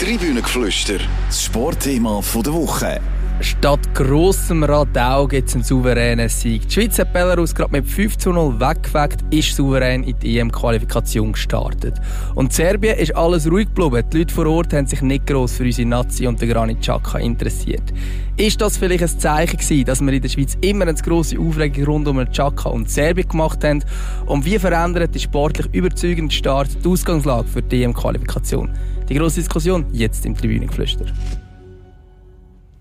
Tribünengeflüster, 0.00 0.98
das 1.28 1.44
Sportthema 1.44 2.20
der 2.44 2.52
Woche. 2.52 3.00
Statt 3.40 3.94
grossem 3.94 4.64
Radau 4.64 5.28
gibt 5.28 5.48
es 5.48 5.54
einen 5.54 5.62
souveränen 5.62 6.28
Sieg. 6.28 6.66
Die 6.66 6.74
Schweiz 6.74 6.98
hat 6.98 7.12
Belarus 7.12 7.54
gerade 7.54 7.70
mit 7.70 7.86
5 7.86 8.18
zu 8.18 8.32
0 8.32 8.58
weggeweckt, 8.58 9.24
ist 9.32 9.54
souverän 9.54 10.02
in 10.02 10.18
die 10.18 10.38
EM-Qualifikation 10.38 11.32
gestartet. 11.32 11.94
Und 12.34 12.52
Serbien 12.52 12.98
ist 12.98 13.14
alles 13.14 13.48
ruhig 13.48 13.68
geblieben. 13.72 14.04
Die 14.12 14.18
Leute 14.18 14.34
vor 14.34 14.46
Ort 14.46 14.72
haben 14.72 14.86
sich 14.88 15.00
nicht 15.00 15.28
gross 15.28 15.52
für 15.52 15.64
unsere 15.64 15.88
Nazi 15.88 16.26
und 16.26 16.42
den 16.42 16.48
Granit 16.48 16.80
Xhaka 16.80 17.18
interessiert. 17.18 17.92
Ist 18.36 18.60
das 18.60 18.76
vielleicht 18.76 19.04
ein 19.04 19.20
Zeichen 19.20 19.58
gewesen, 19.58 19.84
dass 19.84 20.00
wir 20.00 20.12
in 20.12 20.22
der 20.22 20.28
Schweiz 20.28 20.58
immer 20.60 20.88
eine 20.88 20.94
grosse 20.94 21.38
Aufregung 21.38 21.84
rund 21.84 22.08
um 22.08 22.24
Xhaka 22.24 22.68
und 22.68 22.90
Serbien 22.90 23.28
gemacht 23.28 23.62
haben? 23.62 23.84
Und 24.26 24.44
wie 24.44 24.58
verändert 24.58 25.14
die 25.14 25.20
sportlich 25.20 25.72
überzeugende 25.72 26.34
Start 26.34 26.68
die 26.84 26.88
Ausgangslage 26.88 27.46
für 27.46 27.62
die 27.62 27.84
EM-Qualifikation? 27.84 28.72
Die 29.08 29.14
grosse 29.14 29.40
Diskussion 29.40 29.84
jetzt 29.92 30.24
im 30.24 30.34
Tribünengeflüster. 30.34 31.04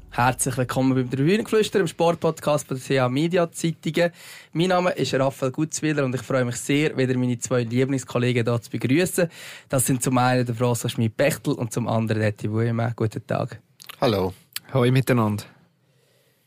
Herzlich 0.10 0.56
willkommen 0.56 0.96
beim 0.96 1.10
Tribünengeflüster, 1.10 1.82
im 1.82 1.88
Sportpodcast 1.88 2.66
von 2.66 2.78
der 2.78 2.98
CA 2.98 3.10
Media 3.10 3.52
Zeitungen. 3.52 4.12
Mein 4.54 4.70
Name 4.70 4.92
ist 4.92 5.14
Raphael 5.16 5.52
Gutzwiller 5.52 6.06
und 6.06 6.16
ich 6.16 6.22
freue 6.22 6.46
mich 6.46 6.56
sehr, 6.56 6.96
wieder 6.96 7.18
meine 7.18 7.38
zwei 7.40 7.64
Lieblingskollegen 7.64 8.46
hier 8.46 8.62
zu 8.62 8.72
begrüßen. 8.72 9.28
Das 9.68 9.86
sind 9.86 10.02
zum 10.02 10.18
einen 10.18 10.46
der 10.46 10.56
François 10.56 10.88
Schmid-Bechtel 10.88 11.56
und 11.56 11.74
zum 11.74 11.90
anderen 11.90 12.22
der 12.22 12.52
Wuemann. 12.52 12.94
Guten 12.96 13.28
Tag. 13.28 13.60
Hallo. 14.00 14.34
Hallo 14.72 14.90
miteinander. 14.94 15.44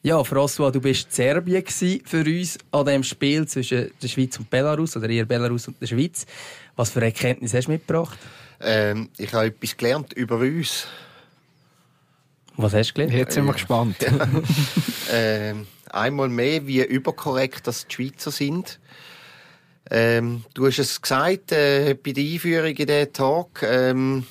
Ja, 0.07 0.21
François, 0.21 0.71
du 0.71 0.81
bist 0.81 1.13
Serbien 1.13 1.65
für 1.67 2.25
uns 2.25 2.59
an 2.71 2.87
dem 2.87 3.03
Spiel 3.03 3.45
zwischen 3.49 3.91
der 4.01 4.09
Schweiz 4.09 4.39
und 4.39 4.49
Belarus 4.49 4.97
oder 4.97 5.11
eher 5.11 5.25
Belarus 5.25 5.67
und 5.67 5.81
der 5.83 5.87
Schweiz. 5.89 6.25
Was 6.77 6.91
für 6.91 7.03
Erkenntnisse 7.03 7.57
hast 7.57 7.67
du 7.67 7.73
mitgebracht? 7.73 8.19
Ähm, 8.61 9.09
ich 9.17 9.33
habe 9.33 9.47
etwas 9.47 9.77
gelernt 9.77 10.13
über 10.13 10.37
uns. 10.37 10.87
Was 12.57 12.75
hast 12.75 12.91
du 12.91 12.95
gelernt? 12.95 13.15
Jetzt 13.15 13.35
sind 13.35 13.47
wir 13.47 13.55
gespannt. 13.55 13.97
ähm, 15.13 15.67
einmal 15.91 16.29
mehr, 16.29 16.67
wie 16.67 16.83
überkorrekt 16.83 17.67
das 17.67 17.87
die 17.87 17.95
Schweizer 17.95 18.31
sind. 18.31 18.79
Ähm, 19.91 20.45
du 20.53 20.67
hast 20.67 20.79
es 20.79 21.01
gesagt 21.01 21.53
äh, 21.53 21.95
bei 21.95 22.13
der 22.13 22.25
Einführung 22.25 22.77
in 22.77 22.87
diesen 22.87 23.13
Talk. 23.13 23.63
Ähm, 23.63 24.27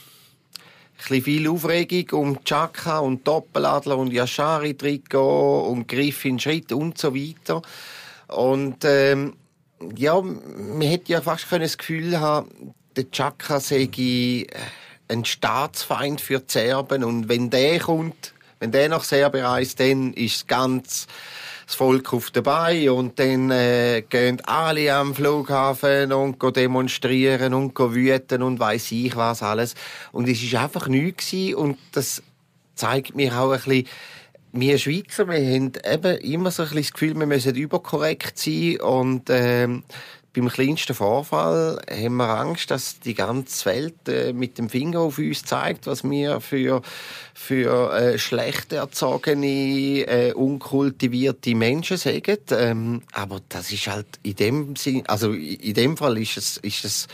ein 1.09 1.21
viel 1.21 1.47
Aufregung 1.47 2.19
um 2.19 2.43
Chaka 2.43 2.99
und 2.99 3.27
Doppeladler 3.27 3.97
und 3.97 4.11
Yashari 4.11 4.75
Trikot 4.75 5.67
und 5.69 5.87
Griff 5.87 6.25
in 6.25 6.39
Schritt 6.39 6.71
und 6.71 6.97
so 6.97 7.13
weiter. 7.13 7.61
Und 8.27 8.83
ähm, 8.85 9.33
ja, 9.95 10.19
man 10.21 10.81
hätte 10.81 11.11
ja 11.11 11.21
fast 11.21 11.47
das 11.51 11.77
Gefühl 11.77 12.19
haben, 12.19 12.73
der 12.95 13.11
Chaka 13.11 13.59
sei 13.59 14.47
ein 15.07 15.25
Staatsfeind 15.25 16.21
für 16.21 16.39
die 16.39 16.51
Serben 16.51 17.03
und 17.03 17.29
wenn 17.29 17.49
der 17.49 17.79
kommt, 17.79 18.33
wenn 18.59 18.71
der 18.71 18.89
nach 18.89 19.03
Serbien 19.03 19.45
reist, 19.45 19.79
dann 19.79 20.13
ist 20.13 20.47
ganz 20.47 21.07
das 21.65 21.75
Volk 21.75 22.13
auf 22.13 22.31
dabei 22.31 22.91
und 22.91 23.19
dann 23.19 23.49
äh, 23.51 24.03
gehen 24.07 24.41
alle 24.45 24.93
am 24.93 25.15
Flughafen 25.15 26.13
und 26.13 26.41
demonstrieren 26.55 27.53
und 27.53 27.77
wüten 27.77 28.43
und 28.43 28.59
weiß 28.59 28.91
ich 28.91 29.15
was 29.15 29.41
alles. 29.41 29.73
Und 30.11 30.29
es 30.29 30.43
ist 30.43 30.55
einfach 30.55 30.87
nichts 30.87 31.33
und 31.55 31.77
das 31.91 32.21
zeigt 32.75 33.15
mir 33.15 33.37
auch 33.37 33.51
ein 33.51 33.57
bisschen, 33.57 33.87
wir 34.55 34.77
Schweizer, 34.77 35.27
wir 35.27 35.35
haben 35.35 35.73
eben 35.85 36.17
immer 36.19 36.51
so 36.51 36.63
ein 36.63 36.69
bisschen 36.69 36.83
das 36.83 36.93
Gefühl, 36.93 37.19
wir 37.19 37.25
müssen 37.25 37.55
überkorrekt 37.55 38.37
sein 38.37 38.79
und 38.79 39.29
ähm, 39.29 39.83
beim 40.33 40.49
kleinsten 40.49 40.93
Vorfall 40.93 41.81
haben 41.89 42.15
wir 42.17 42.37
Angst, 42.37 42.69
dass 42.69 42.99
die 42.99 43.13
ganze 43.13 43.65
Welt 43.65 44.07
äh, 44.07 44.33
mit 44.33 44.57
dem 44.57 44.69
Finger 44.69 44.99
auf 44.99 45.17
uns 45.17 45.43
zeigt, 45.43 45.87
was 45.87 46.03
wir 46.03 46.41
für, 46.41 46.81
für 47.33 47.93
äh, 47.93 48.17
schlecht 48.17 48.73
erzogene, 48.73 50.01
äh, 50.07 50.33
unkultivierte 50.33 51.55
Menschen 51.55 51.97
sagen. 51.97 52.37
Ähm, 52.51 53.01
aber 53.13 53.39
das 53.47 53.71
ist 53.71 53.87
halt 53.87 54.07
in 54.23 54.35
dem 54.35 54.75
Sinn, 54.75 55.03
also 55.07 55.31
in 55.31 55.73
dem 55.73 55.95
Fall 55.95 56.17
ist 56.17 56.37
es, 56.37 56.57
ist 56.57 56.83
es, 56.83 57.07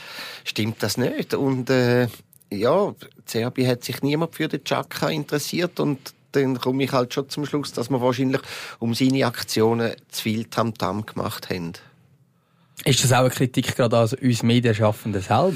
stimmt 0.43 0.81
das 0.81 0.97
nicht. 0.97 1.35
Und 1.35 1.69
äh, 1.69 2.07
ja, 2.51 2.93
Serbien 3.25 3.69
hat 3.69 3.83
sich 3.83 4.01
niemand 4.01 4.35
für 4.35 4.47
den 4.47 4.63
Chaka 4.63 5.09
interessiert 5.09 5.79
und 5.79 6.13
dann 6.31 6.59
komme 6.59 6.83
ich 6.83 6.91
halt 6.91 7.13
schon 7.13 7.29
zum 7.29 7.45
Schluss, 7.45 7.73
dass 7.73 7.89
wir 7.89 8.01
wahrscheinlich 8.01 8.41
um 8.79 8.93
seine 8.93 9.25
Aktionen 9.25 9.93
zu 10.09 10.23
viel 10.23 10.45
Tamtam 10.45 11.01
-Tam 11.01 11.05
gemacht 11.05 11.49
haben. 11.49 11.73
Ist 12.83 13.03
das 13.03 13.13
auch 13.13 13.19
eine 13.19 13.29
Kritik 13.29 13.75
gerade 13.75 13.95
an 13.95 14.09
uns 14.21 14.41
Medienschaffenden 14.41 15.21
selber? 15.21 15.53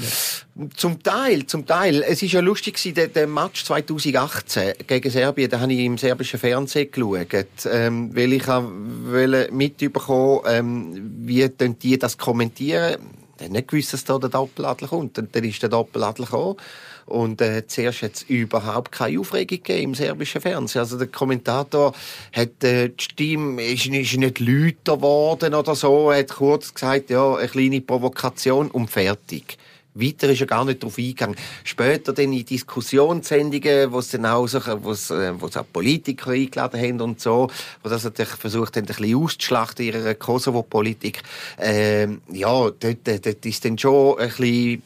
Zum 0.76 1.02
Teil, 1.02 1.44
zum 1.46 1.66
Teil. 1.66 2.04
Es 2.06 2.22
ist 2.22 2.32
ja 2.32 2.40
lustig 2.40 2.80
der, 2.94 3.08
der 3.08 3.26
Match 3.26 3.64
2018 3.64 4.74
gegen 4.86 5.10
Serbien, 5.10 5.50
da 5.50 5.58
habe 5.58 5.72
ich 5.72 5.80
im 5.80 5.98
serbischen 5.98 6.38
Fernsehen 6.38 6.90
geschaut, 6.90 7.66
ähm, 7.68 8.14
weil 8.14 8.32
ich 8.32 8.46
wollte 8.46 9.48
mitbekommen, 9.52 10.40
ähm, 10.46 11.10
wie 11.26 11.48
die 11.48 11.98
das 11.98 12.16
kommentieren. 12.16 12.98
Ich 13.38 13.44
habe 13.44 13.52
nicht 13.52 13.68
gewusst, 13.68 13.92
dass 13.92 14.04
da 14.04 14.18
der 14.18 14.30
Doppeladler 14.30 14.88
kommt. 14.88 15.18
Und 15.18 15.34
dann 15.34 15.44
ist 15.44 15.60
der 15.60 15.68
Doppeladler 15.68 16.26
gekommen. 16.26 16.56
Und 17.06 17.40
äh, 17.40 17.66
zuerst 17.66 18.02
hat 18.02 18.14
es 18.14 18.22
überhaupt 18.24 18.92
keine 18.92 19.20
Aufregung 19.20 19.62
gegeben 19.62 19.82
im 19.82 19.94
serbischen 19.94 20.40
Fernsehen. 20.40 20.80
Also 20.80 20.98
der 20.98 21.06
Kommentator 21.06 21.94
hat 22.32 22.64
äh, 22.64 22.88
die 22.88 23.02
Stimme 23.02 23.62
ist, 23.64 23.86
ist 23.86 24.16
nicht 24.16 24.40
lauter 24.40 24.96
geworden 24.96 25.54
oder 25.54 25.74
so, 25.76 26.12
hat 26.12 26.28
kurz 26.30 26.74
gesagt, 26.74 27.10
ja, 27.10 27.36
eine 27.36 27.48
kleine 27.48 27.80
Provokation 27.80 28.70
und 28.70 28.90
fertig. 28.90 29.56
Weiter 29.98 30.28
ist 30.28 30.40
er 30.40 30.46
gar 30.46 30.64
nicht 30.64 30.82
darauf 30.82 30.98
eingegangen. 30.98 31.36
Später 31.64 32.12
dann 32.12 32.32
in 32.32 32.44
Diskussionssendungen, 32.44 33.92
wo 33.92 34.00
es 34.00 34.10
dann 34.10 34.26
auch 34.26 34.46
so, 34.46 34.60
wo 34.82 34.90
es, 34.90 35.10
äh, 35.10 35.32
wo 35.40 35.46
auch 35.46 35.72
Politiker 35.72 36.32
eingeladen 36.32 36.80
haben 36.80 37.00
und 37.00 37.20
so, 37.20 37.48
wo 37.82 37.88
das 37.88 38.04
natürlich 38.04 38.34
versucht 38.34 38.76
haben, 38.76 38.84
ein 38.84 38.94
bisschen 38.94 39.16
auszuschlachten, 39.16 39.86
ihre 39.86 40.14
Kosovo-Politik. 40.14 41.22
Ähm, 41.58 42.20
ja, 42.30 42.70
dort, 42.70 42.98
dort 43.06 43.46
ist 43.46 43.64
dann 43.64 43.78
schon 43.78 44.18
ein 44.18 44.28
bisschen 44.28 44.82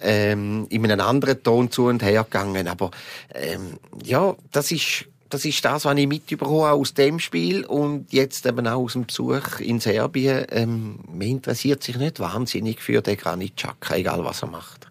ähm, 0.00 0.66
in 0.70 0.84
einem 0.84 1.00
anderen 1.00 1.42
Ton 1.42 1.70
zu 1.70 1.86
und 1.86 2.02
her 2.02 2.24
gegangen. 2.24 2.68
Aber 2.68 2.90
ähm, 3.34 3.78
ja, 4.04 4.34
das 4.52 4.72
ist 4.72 5.06
das 5.28 5.44
ist 5.44 5.64
das, 5.64 5.84
was 5.84 5.98
ich 5.98 6.06
mitbekommen 6.06 6.70
aus 6.70 6.94
dem 6.94 7.18
Spiel 7.18 7.64
und 7.64 8.12
jetzt 8.12 8.46
eben 8.46 8.66
auch 8.66 8.84
aus 8.84 8.92
dem 8.92 9.06
Besuch 9.06 9.58
in 9.58 9.80
Serbien. 9.80 10.46
Ähm, 10.50 11.00
man 11.08 11.22
interessiert 11.26 11.82
sich 11.82 11.96
nicht 11.96 12.20
wahnsinnig 12.20 12.80
für 12.80 13.02
den 13.02 13.16
Granit 13.16 13.56
Xhaka, 13.56 13.96
egal 13.96 14.24
was 14.24 14.42
er 14.42 14.48
macht. 14.48 14.86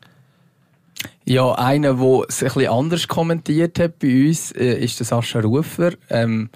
Ja, 1.24 1.54
einer, 1.54 1.94
der 1.96 2.26
es 2.28 2.44
ein 2.44 2.48
bisschen 2.48 2.68
anders 2.68 3.08
kommentiert 3.08 3.80
hat 3.80 4.00
bei 4.00 4.28
uns, 4.28 4.52
äh, 4.52 4.84
ist 4.84 5.00
der 5.00 5.06
Sascha 5.06 5.40
Rufer. 5.40 5.94
Ähm, 6.10 6.50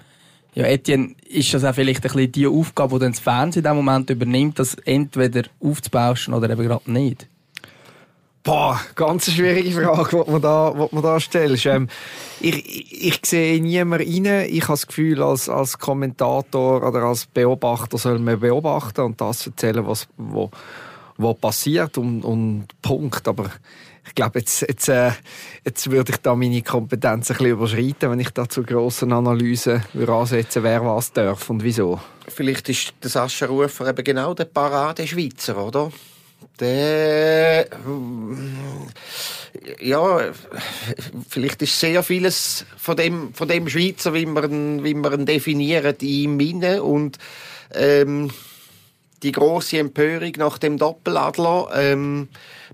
ja, 0.54 0.66
Etienne, 0.66 1.14
ist 1.28 1.54
das 1.54 1.64
auch 1.64 1.74
vielleicht 1.74 2.04
ein 2.04 2.12
bisschen 2.12 2.32
die 2.32 2.46
Aufgabe, 2.46 2.96
die 2.96 3.00
dann 3.00 3.12
das 3.12 3.20
Fernsehen 3.20 3.64
in 3.64 3.70
diesem 3.70 3.76
Moment 3.76 4.10
übernimmt, 4.10 4.58
das 4.58 4.74
entweder 4.84 5.44
aufzubauschen 5.60 6.34
oder 6.34 6.50
eben 6.50 6.66
gerade 6.66 6.90
nicht? 6.90 7.29
Boah, 8.42 8.80
ganz 8.94 9.28
eine 9.28 9.36
schwierige 9.36 9.70
Frage, 9.72 10.24
die 10.24 10.30
man 10.30 10.40
da, 10.40 10.70
die 10.70 10.94
man 10.94 11.02
da 11.02 11.20
stellt. 11.20 11.64
Ähm, 11.66 11.88
ich, 12.40 13.04
ich 13.04 13.20
sehe 13.24 13.60
niemanden 13.60 14.26
rein. 14.26 14.46
Ich 14.48 14.62
habe 14.62 14.72
das 14.72 14.86
Gefühl, 14.86 15.22
als, 15.22 15.50
als 15.50 15.78
Kommentator 15.78 16.82
oder 16.86 17.02
als 17.02 17.26
Beobachter 17.26 17.98
soll 17.98 18.18
man 18.18 18.40
beobachten 18.40 19.02
und 19.02 19.20
das 19.20 19.46
erzählen, 19.46 19.86
was 19.86 20.08
wo, 20.16 20.50
wo 21.18 21.34
passiert 21.34 21.98
und, 21.98 22.24
und 22.24 22.68
Punkt. 22.80 23.28
Aber 23.28 23.50
ich 24.06 24.14
glaube, 24.14 24.38
jetzt, 24.38 24.62
jetzt, 24.62 24.88
äh, 24.88 25.12
jetzt 25.64 25.90
würde 25.90 26.12
ich 26.12 26.18
da 26.18 26.34
meine 26.34 26.62
Kompetenz 26.62 27.30
ein 27.30 27.36
bisschen 27.36 27.52
überschreiten, 27.52 28.10
wenn 28.10 28.20
ich 28.20 28.30
da 28.30 28.48
zu 28.48 28.62
grossen 28.62 29.12
Analysen 29.12 29.82
ansetzen 30.06 30.62
wer 30.62 30.82
was 30.82 31.12
darf 31.12 31.50
und 31.50 31.62
wieso. 31.62 32.00
Vielleicht 32.26 32.70
ist 32.70 32.94
der 33.02 33.10
Sascha 33.10 33.46
Rufer 33.46 33.88
eben 33.88 34.02
genau 34.02 34.32
der 34.32 34.46
Parade-Schweizer, 34.46 35.62
oder? 35.62 35.92
Der, 36.60 37.66
ja, 39.80 40.32
vielleicht 41.28 41.62
ist 41.62 41.80
sehr 41.80 42.02
vieles 42.02 42.66
von 42.76 42.96
dem, 42.96 43.32
von 43.32 43.48
dem 43.48 43.68
Schweizer, 43.68 44.12
wie 44.12 44.26
man, 44.26 44.84
wie 44.84 44.94
man 44.94 45.20
ihn 45.20 45.26
definiert, 45.26 46.02
in 46.02 46.08
ihm 46.08 46.40
inne 46.40 46.82
und 46.82 47.18
ähm, 47.74 48.30
die 49.22 49.32
große 49.32 49.78
Empörung 49.78 50.32
nach 50.36 50.58
dem 50.58 50.78
Doppeladler, 50.78 51.68
ähm, 51.74 52.28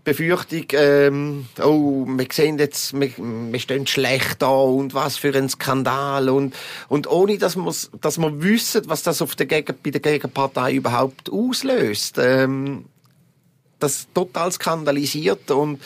Befürchtung, 0.04 0.66
ähm, 0.72 1.46
oh, 1.60 2.06
wir 2.06 2.26
sehen 2.30 2.58
jetzt, 2.58 2.98
wir, 2.98 3.10
wir 3.16 3.58
stehen 3.58 3.86
schlecht 3.88 4.42
da 4.42 4.50
und 4.50 4.94
was 4.94 5.16
für 5.16 5.34
ein 5.34 5.48
Skandal 5.48 6.28
und, 6.28 6.54
und 6.88 7.08
ohne, 7.08 7.38
dass 7.38 7.56
wir, 7.56 7.72
dass 8.00 8.18
wir 8.18 8.42
wissen, 8.42 8.82
was 8.86 9.02
das 9.02 9.20
auf 9.20 9.34
der 9.34 9.46
Gegen, 9.46 9.74
bei 9.82 9.90
der 9.90 10.00
Gegenpartei 10.00 10.74
überhaupt 10.74 11.30
auslöst. 11.30 12.18
Ähm, 12.18 12.84
das 13.78 14.06
total 14.12 14.52
skandalisiert 14.52 15.50
und 15.50 15.80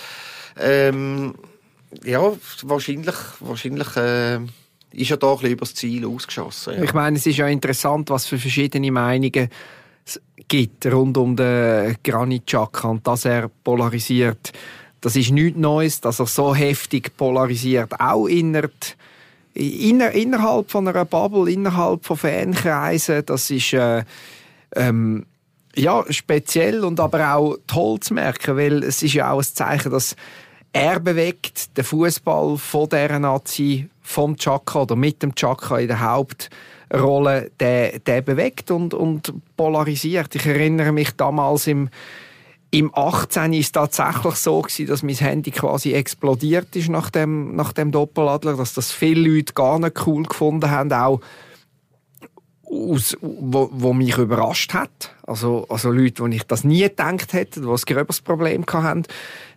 ähm, 0.59 1.35
ja, 2.05 2.33
wahrscheinlich, 2.63 3.17
wahrscheinlich 3.41 3.97
äh, 3.97 4.39
ist 4.93 5.11
er 5.11 5.17
da 5.17 5.31
ein 5.31 5.37
bisschen 5.37 5.53
übers 5.53 5.75
Ziel 5.75 6.07
ausgeschossen. 6.07 6.75
Ja. 6.75 6.83
Ich 6.83 6.95
meine, 6.95 7.17
es 7.17 7.27
ist 7.27 7.37
ja 7.37 7.49
interessant, 7.49 8.11
was 8.11 8.27
für 8.27 8.39
verschiedene 8.39 8.91
Meinungen 8.93 9.49
es 10.07 10.21
gibt 10.49 10.87
rund 10.87 11.17
um 11.19 11.37
den 11.37 11.97
Granit 12.03 12.53
und 12.83 13.07
dass 13.07 13.25
er 13.25 13.49
polarisiert. 13.49 14.53
das 15.01 15.17
ist 15.17 15.31
nichts 15.31 15.59
Neues, 15.59 16.01
dass 16.01 16.19
er 16.21 16.27
so 16.27 16.55
heftig 16.55 17.17
polarisiert, 17.17 17.99
auch 18.01 18.27
innerhalb, 18.27 18.73
inner, 19.55 20.11
innerhalb 20.13 20.71
von 20.71 20.89
einer 20.89 21.05
Bubble, 21.05 21.51
innerhalb 21.51 22.05
von 22.05 22.17
Fankreisen. 22.17 23.25
Das 23.27 23.51
ist 23.51 23.73
äh, 23.73 24.05
ähm, 24.75 25.27
ja, 25.76 26.05
speziell 26.11 26.84
und 26.84 27.00
aber 27.00 27.34
auch 27.34 27.56
toll 27.67 28.00
zu 28.00 28.14
merken, 28.14 28.56
weil 28.56 28.82
es 28.82 29.02
ist 29.02 29.14
ja 29.14 29.31
auch 29.31 29.38
ein 29.38 29.44
Zeichen, 29.44 29.93
dass 29.93 30.17
er 30.72 31.00
bewegt 31.00 31.76
den 31.76 31.84
Fußball 31.84 32.56
von 32.56 32.88
dieser 32.88 33.19
Nazi, 33.19 33.88
vom 34.02 34.37
Chaka 34.37 34.82
oder 34.82 34.96
mit 34.96 35.22
dem 35.22 35.34
Chaka 35.34 35.78
in 35.78 35.88
der 35.88 36.00
Hauptrolle, 36.00 37.50
der, 37.58 37.99
der 38.00 38.22
bewegt 38.22 38.70
und, 38.70 38.94
und 38.94 39.32
polarisiert. 39.56 40.34
Ich 40.34 40.46
erinnere 40.46 40.93
mich 40.93 41.12
damals 41.17 41.67
im 41.67 41.90
im 42.72 42.94
18 42.94 43.52
ist 43.52 43.72
tatsächlich 43.72 44.37
so 44.37 44.62
gewesen, 44.62 44.87
dass 44.87 45.02
mein 45.02 45.17
Handy 45.17 45.50
quasi 45.50 45.93
explodiert 45.93 46.76
ist 46.76 46.88
nach 46.88 47.11
dem, 47.11 47.56
nach 47.56 47.72
dem 47.72 47.90
Doppeladler, 47.90 48.56
dass 48.56 48.75
das 48.75 48.93
viele 48.93 49.28
Leute 49.28 49.55
gar 49.55 49.81
nicht 49.81 50.06
cool 50.06 50.22
gefunden 50.22 50.70
haben, 50.70 50.93
auch 50.93 51.20
aus, 52.70 53.17
wo, 53.20 53.69
wo 53.72 53.93
mich 53.93 54.17
überrascht 54.17 54.75
hat. 54.75 55.14
Also, 55.26 55.67
also 55.69 55.90
Leute, 55.90 56.25
die 56.28 56.37
ich 56.37 56.44
das 56.44 56.64
nie 56.64 56.82
gedacht 56.82 57.32
hätte, 57.32 57.61
die 57.61 57.67
ein 57.67 57.76
gröberes 57.76 58.20
Problem 58.20 58.64
hatten. 58.67 59.05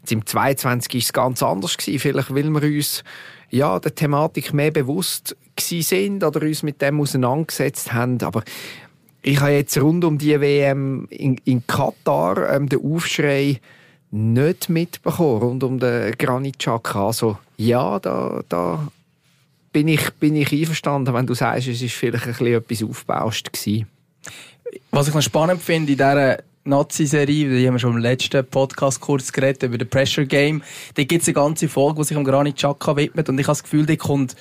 Jetzt 0.02 0.12
im 0.12 0.26
22 0.26 0.96
ist 0.96 1.06
es 1.06 1.14
ganz 1.14 1.44
anders 1.44 1.78
gewesen. 1.78 2.00
Vielleicht, 2.00 2.34
weil 2.34 2.50
wir 2.50 2.64
uns, 2.64 3.04
ja, 3.50 3.80
der 3.80 3.96
Thematik 3.96 4.54
mehr 4.54 4.72
bewusst 4.72 5.36
sind 5.60 6.24
oder 6.24 6.42
uns 6.42 6.64
mit 6.64 6.82
dem 6.82 7.00
auseinandergesetzt 7.00 7.94
haben. 7.94 8.22
Aber 8.24 8.44
ich 9.22 9.40
habe 9.40 9.52
jetzt 9.52 9.80
rund 9.80 10.04
um 10.04 10.18
die 10.18 10.40
WM 10.42 11.08
in, 11.10 11.40
in 11.46 11.66
Katar 11.68 12.50
ähm, 12.50 12.68
den 12.68 12.84
Aufschrei 12.84 13.62
nicht 14.12 14.70
mitbekommen, 14.70 15.42
rund 15.42 15.64
um 15.64 15.80
den 15.80 16.12
Granit 16.18 16.60
Xhaka. 16.60 17.08
Also, 17.08 17.38
ja, 17.58 18.00
da, 18.00 18.42
da 18.50 18.88
bin 19.74 19.88
ich, 19.88 20.12
bin 20.14 20.36
ich 20.36 20.52
einverstanden, 20.54 21.14
wenn 21.14 21.28
du 21.28 21.34
sagst, 21.34 21.68
es 21.68 21.82
ist 21.82 21.94
vielleicht 21.94 22.26
ein 22.26 22.32
bisschen 22.32 22.54
etwas 22.54 22.84
aufgebauscht 22.84 23.52
gewesen. 23.52 23.88
Was 24.92 25.08
ich 25.08 25.14
noch 25.14 25.22
spannend 25.22 25.62
finde 25.62 25.92
in 25.92 25.98
dieser 25.98 26.38
Nazi-Serie, 26.64 27.50
die 27.50 27.68
haben 27.68 27.74
wir 27.74 27.80
schon 27.80 27.96
im 27.96 28.02
letzten 28.02 28.46
Podcast 28.46 29.02
kurz 29.02 29.32
geredet, 29.32 29.64
über 29.64 29.78
das 29.78 29.90
Pressure 29.90 30.26
Game, 30.26 30.64
da 30.96 31.04
gibt 31.04 31.24
es 31.24 31.28
eine 31.28 31.34
ganze 31.34 31.68
Folge, 31.68 32.02
die 32.02 32.08
sich 32.08 32.18
um 32.18 32.24
Granit 32.24 32.56
Xhaka 32.56 32.96
widmet 32.96 33.28
und 33.28 33.38
ich 33.38 33.46
habe 33.46 33.52
das 33.52 33.64
Gefühl, 33.64 33.86
da 33.86 33.96
kommt 33.98 34.36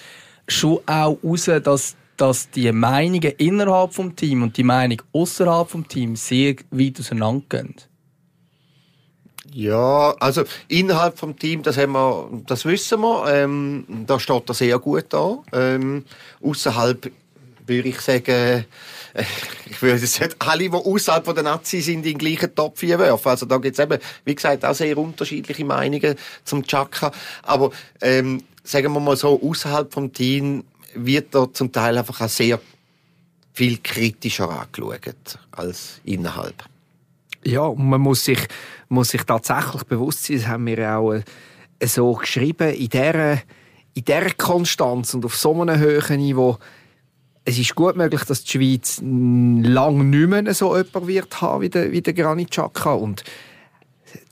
schon 0.46 0.79
auch 0.87 1.19
raus, 1.25 1.50
dass 1.62 1.96
dass 2.17 2.50
die 2.50 2.70
Meinungen 2.70 3.32
innerhalb 3.38 3.94
vom 3.94 4.14
Team 4.14 4.43
und 4.43 4.56
die 4.56 4.62
Meinung 4.62 5.02
außerhalb 5.12 5.69
vom 5.69 5.88
Team 5.88 6.14
sehr 6.14 6.55
weit 6.70 7.00
auseinandergehen. 7.00 7.75
Ja, 9.50 10.15
also 10.21 10.44
innerhalb 10.69 11.19
vom 11.19 11.37
Team, 11.37 11.62
das 11.62 11.77
haben 11.77 11.93
wir, 11.93 12.29
das 12.47 12.65
wissen 12.65 13.00
wir, 13.00 13.27
ähm, 13.27 14.05
da 14.06 14.21
steht 14.21 14.49
er 14.49 14.55
sehr 14.55 14.79
gut 14.79 15.06
da. 15.09 15.39
Ähm, 15.53 16.05
außerhalb 16.41 17.11
würde 17.67 17.89
ich 17.89 18.00
sagen, 18.00 18.65
äh, 19.15 19.25
ich 19.67 19.83
würde 19.83 20.00
nicht 20.00 20.37
alle, 20.39 20.71
die 20.71 20.71
außerhalb 20.71 21.35
der 21.35 21.43
Nazi 21.43 21.81
sind, 21.81 21.99
in 21.99 22.03
den 22.03 22.19
gleichen 22.19 22.55
Topf 22.55 22.83
werfen. 22.83 23.29
Also 23.29 23.47
da 23.47 23.59
gibt 23.59 23.79
es 23.79 23.85
eben, 23.85 23.99
wie 24.25 24.35
gesagt, 24.35 24.65
auch 24.65 24.75
sehr 24.75 24.97
unterschiedliche 24.97 25.65
Meinungen 25.65 26.17
zum 26.44 26.65
Chaka. 26.65 27.11
Aber 27.43 27.71
ähm, 28.00 28.43
sagen 28.62 28.93
wir 28.93 29.00
mal 29.00 29.17
so, 29.17 29.41
außerhalb 29.43 29.93
vom 29.93 30.12
Team 30.12 30.65
wird 30.94 31.35
da 31.35 31.53
zum 31.53 31.73
Teil 31.73 31.99
einfach 31.99 32.21
auch 32.21 32.29
sehr 32.29 32.61
viel 33.53 33.79
kritischer 33.83 34.49
angeschaut 34.49 35.39
als 35.50 36.00
innerhalb. 36.05 36.55
Ja, 37.44 37.62
und 37.62 37.89
man 37.89 38.00
muss 38.00 38.25
sich, 38.25 38.47
muss 38.89 39.11
sich 39.11 39.25
tatsächlich 39.25 39.83
bewusst 39.85 40.25
sein, 40.25 40.37
das 40.37 40.47
haben 40.47 40.67
wir 40.67 40.97
auch 40.97 41.12
äh, 41.12 41.23
so 41.87 42.15
geschrieben, 42.15 42.71
in 42.75 42.89
dieser, 42.89 43.33
in 43.94 44.05
dieser 44.05 44.31
Konstanz 44.35 45.15
und 45.15 45.25
auf 45.25 45.37
so 45.37 45.61
einem 45.61 45.81
hohen 45.81 46.17
Niveau, 46.19 46.59
es 47.44 47.59
ist 47.59 47.75
gut 47.75 47.97
möglich, 47.97 48.23
dass 48.25 48.44
die 48.44 48.50
Schweiz 48.50 49.00
lang 49.03 50.11
nicht 50.11 50.29
mehr 50.29 50.55
so 50.55 50.77
jemand 50.77 51.06
wird 51.09 51.41
haben 51.41 51.62
wie 51.62 51.69
der, 51.69 51.91
wie 51.91 52.00
der 52.00 52.12
Granit 52.12 52.53
Xhaka 52.53 52.93
und 52.93 53.25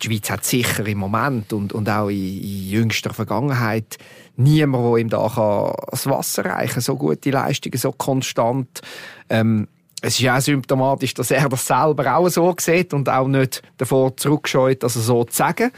die 0.02 0.06
Schweiz 0.06 0.30
hat 0.30 0.44
sicher 0.44 0.86
im 0.86 0.98
Moment 0.98 1.52
und, 1.52 1.72
und 1.72 1.88
auch 1.88 2.08
in, 2.08 2.16
in 2.16 2.68
jüngster 2.68 3.12
Vergangenheit 3.12 3.96
niemand, 4.36 4.84
der 4.84 4.96
ihm 5.00 5.08
da 5.08 5.28
kann 5.28 5.74
das 5.90 6.06
Wasser 6.06 6.44
reichen 6.44 6.74
kann. 6.74 6.82
So 6.82 6.96
gute 6.96 7.30
Leistungen, 7.30 7.78
so 7.78 7.92
konstant. 7.92 8.80
Ähm, 9.28 9.68
es 10.02 10.18
ist 10.18 10.28
auch 10.28 10.40
symptomatisch, 10.40 11.14
dass 11.14 11.30
er 11.30 11.48
das 11.48 11.66
selber 11.66 12.16
auch 12.16 12.28
so 12.28 12.54
sieht 12.58 12.94
und 12.94 13.08
auch 13.08 13.28
nicht 13.28 13.62
davor 13.76 14.16
zurückscheut, 14.16 14.82
das 14.82 14.94
so 14.94 15.24
zu 15.24 15.36
sagen. 15.36 15.70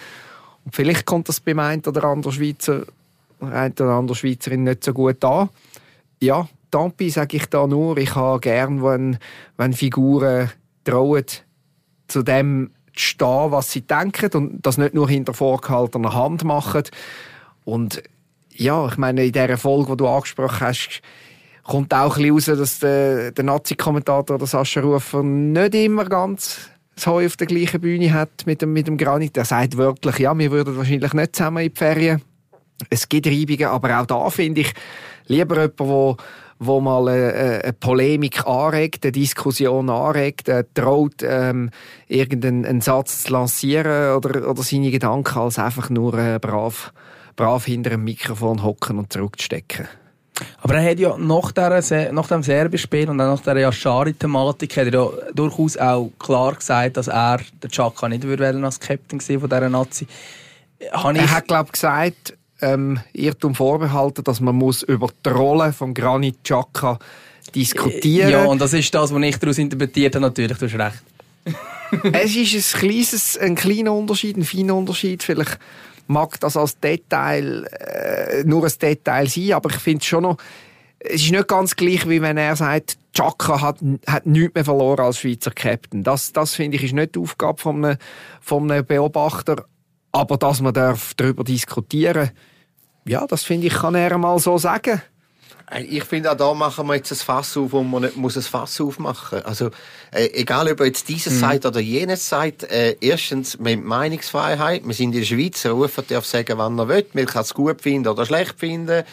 Und 0.64 0.74
vielleicht 0.74 1.06
kommt 1.06 1.28
das 1.28 1.40
beim 1.40 1.58
einen 1.58 1.82
oder 1.84 2.04
anderen 2.04 2.34
Schweizer, 2.34 2.82
ein 3.40 3.72
oder 3.72 3.90
andere 3.90 4.16
Schweizerin 4.16 4.64
nicht 4.64 4.84
so 4.84 4.92
gut 4.92 5.24
an. 5.24 5.48
Ja, 6.20 6.48
Tampi 6.70 7.10
sage 7.10 7.36
ich 7.36 7.46
da 7.46 7.66
nur. 7.66 7.96
Ich 7.98 8.14
habe 8.14 8.40
gern, 8.40 8.82
wenn, 8.82 9.18
wenn 9.56 9.72
Figuren 9.72 10.50
trauen, 10.84 11.26
zu 12.06 12.22
dem 12.22 12.70
zu 12.94 13.02
stehen, 13.02 13.50
was 13.50 13.72
sie 13.72 13.82
denken 13.82 14.30
und 14.34 14.66
das 14.66 14.78
nicht 14.78 14.94
nur 14.94 15.08
hinter 15.08 15.34
vorgehaltener 15.34 16.12
Hand 16.12 16.44
machen. 16.44 16.84
Und 17.64 18.02
ja, 18.50 18.86
ich 18.86 18.96
meine, 18.98 19.24
in 19.24 19.32
dieser 19.32 19.56
Folge, 19.56 19.92
die 19.92 19.96
du 19.98 20.08
angesprochen 20.08 20.60
hast, 20.60 21.02
kommt 21.62 21.94
auch 21.94 22.16
ein 22.16 22.34
bisschen 22.34 22.54
raus, 22.54 22.60
dass 22.60 22.78
der, 22.80 23.32
der 23.32 23.44
Nazi-Kommentator, 23.44 24.38
der 24.38 24.46
Sascha 24.46 24.80
Rufer, 24.80 25.22
nicht 25.22 25.74
immer 25.74 26.04
ganz 26.04 26.68
das 26.94 27.06
Heu 27.06 27.24
auf 27.24 27.36
der 27.36 27.46
gleichen 27.46 27.80
Bühne 27.80 28.12
hat 28.12 28.46
mit 28.46 28.60
dem, 28.60 28.72
mit 28.72 28.86
dem 28.86 28.98
Granit. 28.98 29.36
Er 29.36 29.44
sagt 29.44 29.76
wirklich, 29.76 30.18
ja, 30.18 30.36
wir 30.36 30.50
würden 30.50 30.76
wahrscheinlich 30.76 31.12
nicht 31.14 31.36
zusammen 31.36 31.64
in 31.64 31.72
die 31.72 31.78
Ferien. 31.78 32.22
Es 32.90 33.08
gibt 33.08 33.26
Reibungen, 33.26 33.66
aber 33.66 34.00
auch 34.00 34.06
da 34.06 34.28
finde 34.28 34.62
ich 34.62 34.74
lieber 35.26 35.56
jemand, 35.56 35.80
der 35.80 36.16
wo 36.64 36.80
mal 36.80 37.08
eine, 37.08 37.60
eine, 37.64 37.72
Polemik 37.72 38.46
anregt, 38.46 39.04
eine 39.04 39.12
Diskussion 39.12 39.90
anregt, 39.90 40.48
äh, 40.48 40.64
traut, 40.74 41.22
ähm, 41.22 41.70
irgendeinen 42.06 42.80
Satz 42.80 43.24
zu 43.24 43.32
lancieren 43.32 44.16
oder, 44.16 44.48
oder 44.48 44.62
seine 44.62 44.90
Gedanken 44.90 45.38
als 45.38 45.58
einfach 45.58 45.90
nur 45.90 46.14
äh, 46.14 46.38
brav 46.38 46.92
brav 47.34 47.64
hinter 47.64 47.90
dem 47.90 48.04
Mikrofon 48.04 48.62
hocken 48.62 48.98
und 48.98 49.12
zurückstecken. 49.12 49.88
Aber 50.60 50.74
er 50.74 50.90
hat 50.90 50.98
ja 50.98 51.16
nach, 51.18 51.52
der, 51.52 52.12
nach 52.12 52.28
dem 52.28 52.42
Serbispiel 52.42 53.08
und 53.10 53.20
auch 53.20 53.36
nach 53.36 53.40
der 53.40 53.58
Yashari-Thematik 53.58 54.76
hat 54.76 54.86
er 54.86 54.92
ja 54.92 55.08
durchaus 55.34 55.76
auch 55.76 56.10
klar 56.18 56.54
gesagt, 56.54 56.96
dass 56.96 57.08
er 57.08 57.40
der 57.62 57.70
Chaka 57.70 58.08
nicht 58.08 58.22
würde 58.22 58.46
als 58.64 58.80
Captain 58.80 59.20
von 59.20 59.48
dieser 59.48 59.68
Nazi. 59.68 60.06
Habe 60.90 61.18
er 61.18 61.30
hat, 61.30 61.46
glaube 61.46 61.66
ich, 61.66 61.72
gesagt, 61.72 62.36
ähm, 62.60 62.98
Irrtum 63.12 63.54
vorbehalten, 63.54 64.24
dass 64.24 64.40
man 64.40 64.54
muss 64.54 64.82
über 64.82 65.08
die 65.24 65.30
Rolle 65.30 65.72
von 65.72 65.92
Granit 65.92 66.42
Chaka 66.44 66.98
diskutieren 67.54 68.30
Ja, 68.30 68.44
und 68.44 68.60
das 68.60 68.72
ist 68.72 68.94
das, 68.94 69.12
was 69.12 69.22
ich 69.22 69.36
daraus 69.38 69.58
interpretiert 69.58 70.14
habe. 70.14 70.22
Natürlich, 70.22 70.58
du 70.58 70.66
hast 70.66 70.78
recht. 70.78 71.02
es 72.12 72.36
ist 72.36 72.74
ein, 72.74 72.80
kleines, 72.80 73.38
ein 73.38 73.54
kleiner 73.54 73.92
Unterschied, 73.92 74.36
ein 74.36 74.44
feiner 74.44 74.74
Unterschied. 74.74 75.22
Vielleicht 75.22 75.58
mag 76.06 76.38
das 76.40 76.56
als 76.56 76.78
Detail 76.78 77.64
äh, 77.64 78.44
nur 78.44 78.64
ein 78.64 78.72
Detail 78.80 79.28
sein, 79.28 79.52
aber 79.52 79.70
ich 79.70 79.76
finde 79.76 80.04
schon 80.04 80.24
noch, 80.24 80.36
es 80.98 81.22
ist 81.22 81.32
nicht 81.32 81.48
ganz 81.48 81.74
gleich, 81.74 82.08
wie 82.08 82.22
wenn 82.22 82.36
er 82.36 82.54
sagt, 82.54 82.96
Chaka 83.12 83.60
hat, 83.60 83.78
hat 84.06 84.26
nichts 84.26 84.54
mehr 84.54 84.64
verloren 84.64 85.04
als 85.04 85.18
Schweizer 85.18 85.50
Captain. 85.50 86.04
Das, 86.04 86.32
das 86.32 86.54
finde 86.54 86.76
ich, 86.76 86.84
ist 86.84 86.94
nicht 86.94 87.16
die 87.16 87.20
Aufgabe 87.20 87.60
von 87.60 87.84
einem, 87.84 87.98
von 88.40 88.70
einem 88.70 88.86
Beobachter. 88.86 89.64
Aber 90.12 90.36
dass 90.36 90.60
man 90.60 90.74
darüber 90.74 91.42
diskutieren 91.42 92.30
ja, 93.04 93.26
das 93.26 93.44
finde 93.44 93.66
ich, 93.66 93.74
kann 93.74 93.94
er 93.94 94.16
mal 94.18 94.38
so 94.38 94.58
sagen. 94.58 95.02
Ich 95.80 96.04
finde, 96.04 96.30
auch 96.30 96.36
da 96.36 96.52
machen 96.52 96.86
wir 96.86 96.96
jetzt 96.96 97.12
ein 97.12 97.16
Fass 97.16 97.56
auf, 97.56 97.72
wo 97.72 97.82
man 97.82 98.02
nicht 98.02 98.16
muss 98.16 98.36
ein 98.36 98.42
Fass 98.42 98.80
aufmachen 98.80 99.38
muss. 99.38 99.46
Also, 99.46 99.70
äh, 100.12 100.28
egal 100.34 100.70
ob 100.70 100.80
jetzt 100.80 101.08
dieses 101.08 101.34
mhm. 101.34 101.40
sagt 101.40 101.66
oder 101.66 101.80
jenes 101.80 102.28
sagt, 102.28 102.64
äh, 102.64 102.96
erstens, 103.00 103.58
wir 103.58 103.72
haben 103.72 103.84
Meinungsfreiheit, 103.84 104.86
wir 104.86 104.94
sind 104.94 105.14
in 105.14 105.20
der 105.20 105.26
Schweiz, 105.26 105.62
der 105.62 105.72
Rufer 105.72 106.02
darf 106.02 106.26
sagen, 106.26 106.58
wann 106.58 106.78
er 106.78 106.88
will, 106.88 107.06
man 107.14 107.26
kann 107.26 107.42
es 107.42 107.54
gut 107.54 107.82
finden 107.82 108.08
oder 108.08 108.26
schlecht 108.26 108.58
finden 108.58 109.04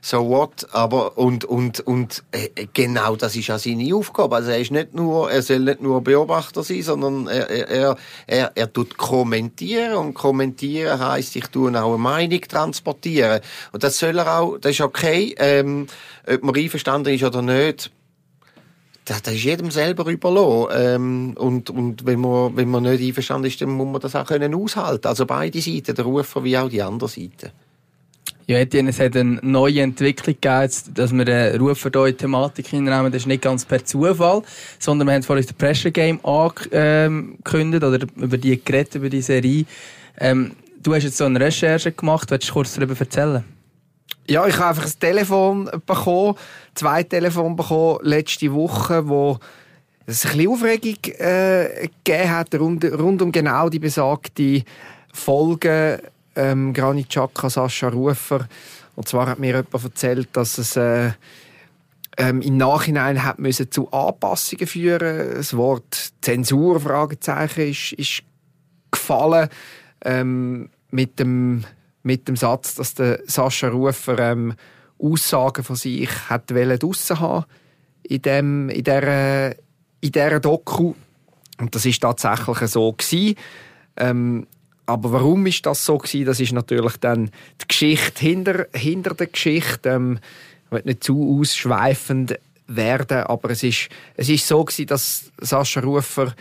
so 0.00 0.28
what, 0.28 0.66
aber 0.72 1.18
und 1.18 1.44
und 1.44 1.80
und 1.80 2.24
äh, 2.32 2.66
genau 2.72 3.16
das 3.16 3.36
ist 3.36 3.50
auch 3.50 3.58
seine 3.58 3.94
Aufgabe. 3.94 4.36
Also 4.36 4.50
er 4.50 4.60
ist 4.60 4.70
nicht 4.70 4.94
nur, 4.94 5.30
er 5.30 5.42
soll 5.42 5.60
nicht 5.60 5.80
nur 5.80 6.02
Beobachter 6.02 6.62
sein, 6.62 6.82
sondern 6.82 7.26
er 7.26 7.48
er 7.68 7.96
er, 8.26 8.52
er 8.54 8.72
tut 8.72 8.96
kommentieren 8.96 9.94
und 9.94 10.14
kommentieren 10.14 10.98
heißt, 10.98 11.36
ich 11.36 11.46
tue 11.48 11.70
auch 11.70 11.94
eine 11.94 11.98
Meinung 11.98 12.40
transportieren 12.40 13.40
und 13.72 13.82
das 13.82 13.98
soll 13.98 14.18
er 14.18 14.40
auch, 14.40 14.58
das 14.58 14.72
ist 14.72 14.80
okay, 14.80 15.34
ähm, 15.38 15.86
ob 16.26 16.42
man 16.42 16.56
einverstanden 16.56 17.14
ist 17.14 17.24
oder 17.24 17.42
nicht. 17.42 17.90
Das, 19.08 19.22
das 19.22 19.34
ist 19.34 19.44
jedem 19.44 19.70
selber 19.70 20.10
überlassen. 20.10 20.68
Ähm, 20.76 21.34
und, 21.38 21.70
und 21.70 22.04
wenn 22.04 22.20
man, 22.20 22.54
wenn 22.56 22.68
man 22.68 22.82
nicht 22.82 23.02
einverstanden 23.02 23.46
ist, 23.46 23.58
dann 23.62 23.70
muss 23.70 23.86
man 23.86 24.02
das 24.02 24.14
auch 24.14 24.26
können 24.26 24.54
aushalten. 24.54 25.06
Also 25.06 25.24
beide 25.24 25.62
Seiten, 25.62 25.94
der 25.94 26.04
Rufer 26.04 26.44
wie 26.44 26.58
auch 26.58 26.68
die 26.68 26.82
andere 26.82 27.08
Seite. 27.08 27.52
Ja, 28.46 28.58
Etienne, 28.58 28.90
es 28.90 29.00
hat 29.00 29.16
eine 29.16 29.40
neue 29.42 29.80
Entwicklung 29.80 30.36
gegeben, 30.38 30.72
dass 30.94 31.12
wir 31.12 31.26
eine 31.26 31.58
Rufer-Thematik 31.58 32.66
hineinnehmen. 32.66 33.10
Das 33.10 33.22
ist 33.22 33.26
nicht 33.26 33.42
ganz 33.42 33.64
per 33.64 33.82
Zufall, 33.82 34.42
sondern 34.78 35.08
wir 35.08 35.14
haben 35.14 35.22
vorhin 35.22 35.46
das 35.46 35.54
Pressure 35.54 35.90
Game 35.90 36.22
angekündigt 36.22 37.84
oder 37.84 38.06
über 38.16 38.36
die 38.36 38.62
geredet, 38.62 38.94
über 38.94 39.08
die 39.08 39.22
Serie. 39.22 39.64
Ähm, 40.18 40.52
du 40.82 40.94
hast 40.94 41.04
jetzt 41.04 41.16
so 41.16 41.24
eine 41.24 41.40
Recherche 41.40 41.92
gemacht, 41.92 42.30
willst 42.30 42.50
du 42.50 42.52
kurz 42.52 42.74
darüber 42.74 42.94
erzählen? 42.98 43.42
Ja, 44.28 44.46
ich 44.46 44.58
habe 44.58 44.68
einfach 44.68 44.84
ein 44.84 45.00
Telefon 45.00 45.70
bekommen, 45.86 46.34
zwei 46.74 47.02
Telefone 47.02 47.54
bekommen 47.54 48.00
letzte 48.02 48.52
Woche, 48.52 49.08
wo 49.08 49.38
es 50.04 50.26
ein 50.26 50.32
bisschen 50.32 50.50
Aufregung 50.50 50.98
äh, 51.18 51.88
gegeben 52.04 52.30
hat 52.30 52.54
rund, 52.54 52.84
rund 52.84 53.22
um 53.22 53.32
genau 53.32 53.70
die 53.70 53.78
besagte 53.78 54.64
Folge 55.14 56.02
ähm, 56.36 56.74
Granit 56.74 57.08
Xhaka, 57.08 57.48
Sascha 57.48 57.88
Rufer. 57.88 58.46
Und 58.96 59.08
zwar 59.08 59.28
hat 59.28 59.38
mir 59.38 59.56
jemand 59.56 59.72
erzählt, 59.72 60.28
dass 60.32 60.58
es 60.58 60.76
äh, 60.76 61.12
ähm, 62.18 62.42
im 62.42 62.58
Nachhinein 62.58 63.24
hat 63.24 63.38
müssen 63.38 63.70
zu 63.70 63.90
Anpassungen 63.92 64.66
führen. 64.66 65.36
Das 65.36 65.56
Wort 65.56 66.12
Zensur 66.20 66.80
Fragezeichen 66.80 67.70
ist, 67.70 67.92
ist 67.92 68.22
gefallen 68.90 69.48
ähm, 70.04 70.68
mit 70.90 71.18
dem 71.18 71.64
mit 72.08 72.26
dem 72.26 72.36
Satz, 72.36 72.74
dass 72.74 72.94
der 72.94 73.20
Sascha 73.26 73.68
Rufer 73.68 74.18
ähm, 74.18 74.54
Aussagen 74.98 75.62
von 75.62 75.76
sich 75.76 76.08
hat 76.30 76.50
draussen 76.50 77.20
haben 77.20 77.44
in 78.02 78.22
dem 78.22 78.68
in 78.70 78.82
der 78.82 79.56
in 80.00 80.12
dieser 80.12 80.40
Doku 80.40 80.94
und 81.60 81.74
das 81.74 81.84
ist 81.84 82.00
tatsächlich 82.00 82.58
so 82.70 82.92
gewesen. 82.92 83.36
Ähm, 83.96 84.46
aber 84.86 85.12
warum 85.12 85.44
ist 85.46 85.66
das 85.66 85.84
so 85.84 85.98
gewesen? 85.98 86.24
Das 86.24 86.40
ist 86.40 86.52
natürlich 86.52 86.96
dann 86.96 87.30
die 87.60 87.68
Geschichte 87.68 88.20
hinter, 88.20 88.66
hinter 88.72 89.14
der 89.14 89.26
Geschichte. 89.26 89.90
Ähm, 89.90 90.18
ich 90.64 90.72
will 90.72 90.82
nicht 90.84 91.04
zu 91.04 91.38
ausschweifend 91.38 92.38
werden, 92.66 93.24
aber 93.24 93.50
es 93.50 93.62
ist, 93.62 93.88
es 94.16 94.28
ist 94.28 94.46
so 94.46 94.64
gewesen, 94.64 94.86
dass 94.86 95.30
Sascha 95.40 95.80
Rufer 95.80 96.34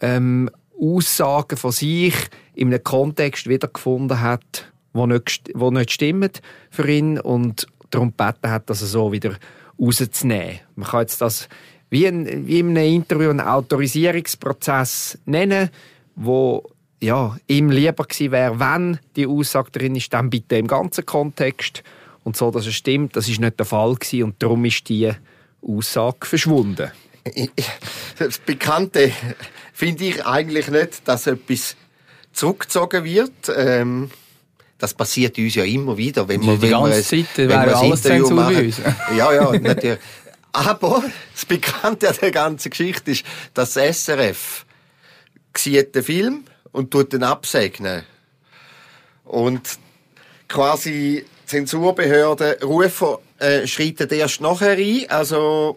ähm, 0.00 0.50
Aussagen 0.80 1.56
von 1.56 1.72
sich 1.72 2.14
in 2.54 2.68
einem 2.68 2.82
Kontext 2.82 3.48
wiedergefunden 3.48 4.20
hat, 4.20 4.70
wo 4.92 5.06
nicht, 5.06 5.50
wo 5.54 5.70
nicht 5.70 5.92
stimmt 5.92 6.42
für 6.70 6.88
ihn 6.88 7.18
und 7.18 7.66
darum 7.90 8.14
gebeten 8.16 8.50
hat, 8.50 8.70
das 8.70 8.80
so 8.80 9.12
wieder 9.12 9.36
rauszunehmen. 9.80 10.60
Man 10.76 10.88
kann 10.88 11.00
jetzt 11.00 11.20
das 11.20 11.48
wie, 11.90 12.06
ein, 12.06 12.46
wie 12.46 12.60
in 12.60 12.76
einem 12.76 12.94
Interview 12.94 13.30
einen 13.30 13.40
Autorisierungsprozess 13.40 15.18
nennen, 15.24 15.70
wo 16.14 16.70
ja, 17.02 17.36
ihm 17.46 17.70
lieber 17.70 18.04
gewesen 18.04 18.30
wäre, 18.30 18.60
wenn 18.60 18.98
die 19.16 19.26
Aussage 19.26 19.70
drin 19.70 19.96
ist, 19.96 20.12
dann 20.12 20.30
bitte 20.30 20.56
im 20.56 20.66
ganzen 20.66 21.06
Kontext 21.06 21.82
und 22.24 22.36
so, 22.36 22.50
dass 22.50 22.66
es 22.66 22.74
stimmt. 22.74 23.16
Das 23.16 23.28
ist 23.28 23.40
nicht 23.40 23.58
der 23.58 23.66
Fall 23.66 23.94
gewesen 23.94 24.24
und 24.24 24.42
darum 24.42 24.64
ist 24.64 24.88
die 24.88 25.10
Aussage 25.62 26.26
verschwunden. 26.26 26.90
Das 28.18 28.38
Bekannte 28.38 29.12
finde 29.72 30.04
ich 30.04 30.24
eigentlich 30.24 30.68
nicht, 30.68 31.06
dass 31.08 31.26
etwas 31.26 31.76
zurückgezogen 32.32 33.04
wird. 33.04 33.50
Ähm, 33.54 34.10
das 34.80 34.94
passiert 34.94 35.38
uns 35.38 35.54
ja 35.54 35.64
immer 35.64 35.96
wieder, 35.96 36.26
wenn 36.26 36.42
wir, 36.42 36.56
die 36.56 36.62
wenn 36.62 36.70
ganze 36.70 37.04
Zeit 37.04 37.26
wenn 37.36 37.48
wir 37.48 37.60
ein 37.60 37.68
alles 37.68 38.04
Interview 38.04 38.30
machen. 38.30 38.74
Ja, 39.16 39.32
ja, 39.32 39.52
natürlich. 39.52 39.98
Aber 40.52 41.04
das 41.32 41.46
Bekannte 41.46 42.08
an 42.08 42.16
der 42.20 42.30
ganzen 42.30 42.70
Geschichte 42.70 43.12
ist, 43.12 43.24
dass 43.54 43.74
das 43.74 44.04
SRF 44.04 44.64
sieht 45.56 45.94
den 45.94 46.02
Film 46.02 46.44
und 46.72 46.90
tut 46.90 47.12
den 47.12 47.22
absegnen. 47.22 48.02
Und 49.24 49.78
quasi 50.48 51.24
Zensurbehörde 51.46 52.58
Rufer 52.62 53.20
äh, 53.38 53.66
schreitet 53.66 54.12
erst 54.12 54.40
nachher 54.40 54.76
ein. 54.76 55.10
Also 55.10 55.76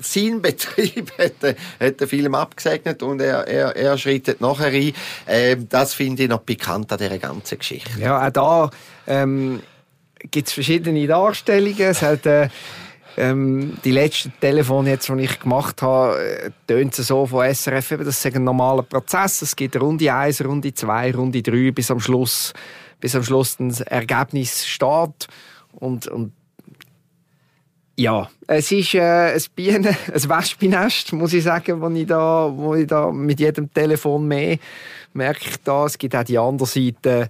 sein 0.00 0.40
Betrieb 0.40 1.12
hat, 1.18 1.56
den 2.00 2.08
Film 2.08 2.34
abgesegnet 2.34 3.02
und 3.02 3.20
er, 3.20 3.46
er, 3.46 3.76
er 3.76 3.98
schreitet 3.98 4.40
nachher 4.40 4.68
ein. 4.68 4.92
Äh, 5.26 5.56
das 5.68 5.94
finde 5.94 6.24
ich 6.24 6.28
noch 6.28 6.40
bekannt 6.40 6.90
an 6.92 6.98
dieser 6.98 7.18
ganzen 7.18 7.58
Geschichte. 7.58 8.00
Ja, 8.00 8.26
auch 8.26 8.30
da 8.30 8.70
ähm, 9.06 9.60
gibt 10.30 10.48
es 10.48 10.54
verschiedene 10.54 11.06
Darstellungen. 11.06 11.80
Es 11.80 12.02
hat, 12.02 12.24
äh, 12.26 12.48
ähm, 13.18 13.76
die 13.84 13.90
letzten 13.90 14.32
Telefone, 14.40 14.90
jetzt, 14.90 15.08
die 15.08 15.20
ich 15.20 15.40
gemacht 15.40 15.82
habe, 15.82 16.18
äh, 16.18 16.50
tönt 16.66 16.98
es 16.98 17.08
so 17.08 17.26
von 17.26 17.52
SRF, 17.52 17.96
das 17.98 18.24
ist 18.24 18.34
ein 18.34 18.44
normaler 18.44 18.82
Prozess. 18.82 19.42
Es 19.42 19.56
gibt 19.56 19.78
Runde 19.80 20.12
1, 20.12 20.44
Runde 20.44 20.72
2, 20.72 21.12
Runde 21.14 21.42
3, 21.42 21.72
bis 21.72 21.90
am 21.90 22.00
Schluss, 22.00 22.52
bis 23.00 23.16
am 23.16 23.24
Schluss 23.24 23.56
das 23.58 23.80
Ergebnis 23.80 24.66
steht. 24.66 25.26
Und, 25.72 26.06
und 26.06 26.32
ja, 27.98 28.30
es 28.46 28.70
ist 28.70 28.94
äh, 28.94 29.34
ein 29.34 29.42
Bienen, 29.56 29.86
ein 30.14 30.28
Wespennest, 30.28 31.12
muss 31.12 31.32
ich 31.32 31.42
sagen, 31.42 31.80
wo 31.80 31.88
ich 31.88 32.06
da, 32.06 32.50
wo 32.54 32.74
ich 32.74 32.86
da 32.86 33.10
mit 33.10 33.40
jedem 33.40 33.72
Telefon 33.72 34.28
mehr 34.28 34.58
merke 35.12 35.48
ich 35.48 35.56
da. 35.64 35.86
Es 35.86 35.98
gibt 35.98 36.14
auch 36.14 36.22
die 36.22 36.38
andere 36.38 36.68
Seite, 36.68 37.28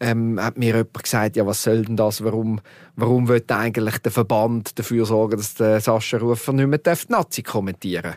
ähm, 0.00 0.42
hat 0.42 0.58
mir 0.58 0.74
jemand 0.74 1.02
gesagt, 1.02 1.36
ja, 1.36 1.46
was 1.46 1.62
soll 1.62 1.82
denn 1.82 1.96
das? 1.96 2.24
Warum, 2.24 2.60
warum 2.96 3.28
will 3.28 3.44
eigentlich 3.48 3.98
der 3.98 4.10
Verband 4.10 4.76
dafür 4.76 5.06
sorgen, 5.06 5.36
dass 5.36 5.54
der 5.54 5.80
Sascha 5.80 6.18
Rufer 6.18 6.52
nicht 6.52 6.66
mehr 6.66 6.78
die 6.78 7.12
Nazi 7.12 7.42
kommentieren 7.42 8.14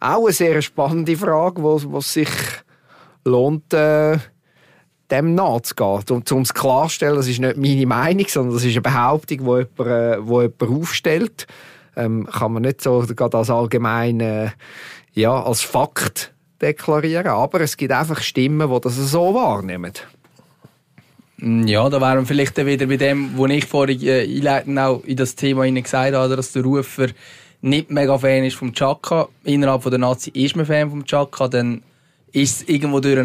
Auch 0.00 0.26
eine 0.26 0.32
sehr 0.32 0.60
spannende 0.60 1.16
Frage, 1.16 1.62
wo 1.62 2.00
sich 2.00 2.28
lohnt, 3.24 3.72
äh, 3.72 4.18
dem 5.10 5.34
nachzugehen. 5.34 6.04
Um, 6.10 6.22
um 6.30 6.42
es 6.42 6.54
klarzustellen, 6.54 7.16
das 7.16 7.28
ist 7.28 7.40
nicht 7.40 7.56
meine 7.56 7.86
Meinung, 7.86 8.26
sondern 8.28 8.54
das 8.54 8.64
ist 8.64 8.72
eine 8.72 8.82
Behauptung, 8.82 9.38
die 9.38 9.44
jemand, 9.44 9.80
äh, 9.80 10.26
wo 10.26 10.42
jemand 10.42 10.62
aufstellt. 10.62 11.46
Ähm, 11.96 12.26
kann 12.26 12.52
man 12.52 12.62
nicht 12.62 12.80
so 12.80 13.04
gerade 13.08 13.36
als 13.36 13.50
allgemein, 13.50 14.20
äh, 14.20 14.50
ja, 15.14 15.42
als 15.42 15.62
Fakt 15.62 16.32
deklarieren. 16.60 17.28
Aber 17.28 17.60
es 17.60 17.76
gibt 17.76 17.92
einfach 17.92 18.20
Stimmen, 18.20 18.70
die 18.70 18.80
das 18.80 18.96
so 18.96 19.34
wahrnehmen. 19.34 19.92
Mm, 21.38 21.66
ja, 21.66 21.88
da 21.88 22.00
wären 22.00 22.20
wir 22.20 22.26
vielleicht 22.26 22.56
wieder 22.64 22.86
bei 22.86 22.96
dem, 22.96 23.36
wo 23.36 23.46
ich 23.46 23.66
vorhin 23.66 24.00
äh, 24.02 24.80
auch 24.80 25.04
in 25.04 25.16
das 25.16 25.34
Thema 25.34 25.70
gesagt 25.70 26.14
habe, 26.14 26.36
dass 26.36 26.52
der 26.52 26.62
Rufer 26.62 27.08
nicht 27.60 27.90
mega 27.90 28.18
Fan 28.18 28.44
ist 28.44 28.56
vom 28.56 28.72
Chaka. 28.72 29.28
Innerhalb 29.44 29.82
von 29.82 29.90
der 29.90 29.98
Nazi 29.98 30.30
ist 30.30 30.56
man 30.56 30.66
Fan 30.66 30.90
vom 30.90 31.04
Chaka, 31.04 31.48
dann 31.48 31.82
ist 32.32 32.62
es 32.62 32.68
irgendwo 32.68 33.00
durch 33.00 33.16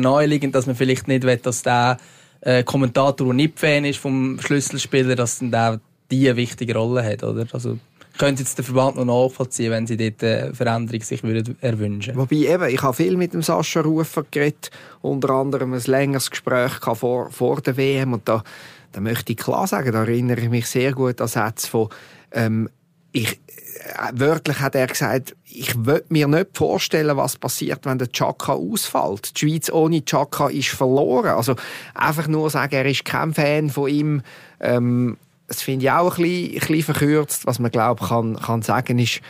dass 0.51 0.65
man 0.65 0.75
vielleicht 0.75 1.07
nicht 1.07 1.23
will, 1.23 1.37
dass 1.37 1.63
der 1.63 1.97
äh, 2.41 2.63
Kommentator, 2.63 3.27
der 3.27 3.33
nicht 3.33 3.59
Fan 3.59 3.85
ist 3.85 3.99
vom 3.99 4.39
Schlüsselspieler, 4.39 5.15
dass 5.15 5.39
dann 5.39 5.51
der 5.51 5.79
die 6.11 6.35
wichtige 6.35 6.75
Rolle 6.75 7.03
hat, 7.03 7.23
oder? 7.23 7.45
Also 7.53 7.79
könnte 8.17 8.43
jetzt 8.43 8.57
der 8.57 8.65
Verband 8.65 8.95
noch 8.95 9.05
nachvollziehen, 9.05 9.71
wenn 9.71 9.87
sie 9.87 9.97
dort 9.97 10.23
eine 10.23 10.53
Veränderung 10.53 11.01
sich 11.01 11.23
würden 11.23 11.57
erwünschen 11.61 12.15
Wobei 12.15 12.35
eben, 12.35 12.69
ich 12.69 12.81
habe 12.81 12.93
viel 12.93 13.17
mit 13.17 13.33
dem 13.33 13.41
Sascha 13.41 13.81
Rufer 13.81 14.23
geredet, 14.29 14.69
unter 15.01 15.31
anderem 15.31 15.73
ein 15.73 15.81
längeres 15.81 16.29
Gespräch 16.29 16.73
vor, 16.93 17.31
vor 17.31 17.61
der 17.61 17.75
WM 17.75 18.13
und 18.13 18.27
da, 18.27 18.43
da 18.91 19.01
möchte 19.01 19.33
ich 19.33 19.39
klar 19.39 19.65
sagen, 19.65 19.91
da 19.91 20.01
erinnere 20.01 20.41
ich 20.41 20.49
mich 20.49 20.67
sehr 20.67 20.93
gut 20.93 21.19
an 21.21 21.27
Sätze 21.27 21.67
von 21.67 21.89
ähm, 22.31 22.69
ich, 23.13 23.31
äh, 23.31 24.11
wörtlich 24.13 24.59
hat 24.59 24.75
er 24.75 24.87
gesagt, 24.87 25.35
ich 25.45 25.85
will 25.85 26.03
mir 26.09 26.27
nicht 26.27 26.57
vorstellen, 26.57 27.15
was 27.15 27.37
passiert, 27.37 27.85
wenn 27.85 27.99
der 27.99 28.11
Chaka 28.11 28.53
ausfällt. 28.53 29.35
Die 29.35 29.39
Schweiz 29.39 29.71
ohne 29.71 30.03
Chaka 30.03 30.49
ist 30.49 30.69
verloren. 30.69 31.37
Also 31.37 31.55
einfach 31.93 32.27
nur 32.27 32.49
sagen, 32.49 32.73
er 32.73 32.85
ist 32.85 33.05
kein 33.05 33.33
Fan 33.33 33.69
von 33.69 33.89
ihm. 33.89 34.21
Ähm, 34.59 35.17
das 35.47 35.61
finde 35.61 35.85
ich 35.85 35.91
auch 35.91 36.17
ein 36.17 36.23
bisschen, 36.23 36.53
ein 36.53 36.59
bisschen 36.59 36.83
verkürzt. 36.83 37.45
Was 37.45 37.59
man 37.59 37.71
glaube 37.71 38.05
kann, 38.05 38.35
kann 38.35 38.61
sagen 38.63 38.97
ist, 38.99 39.21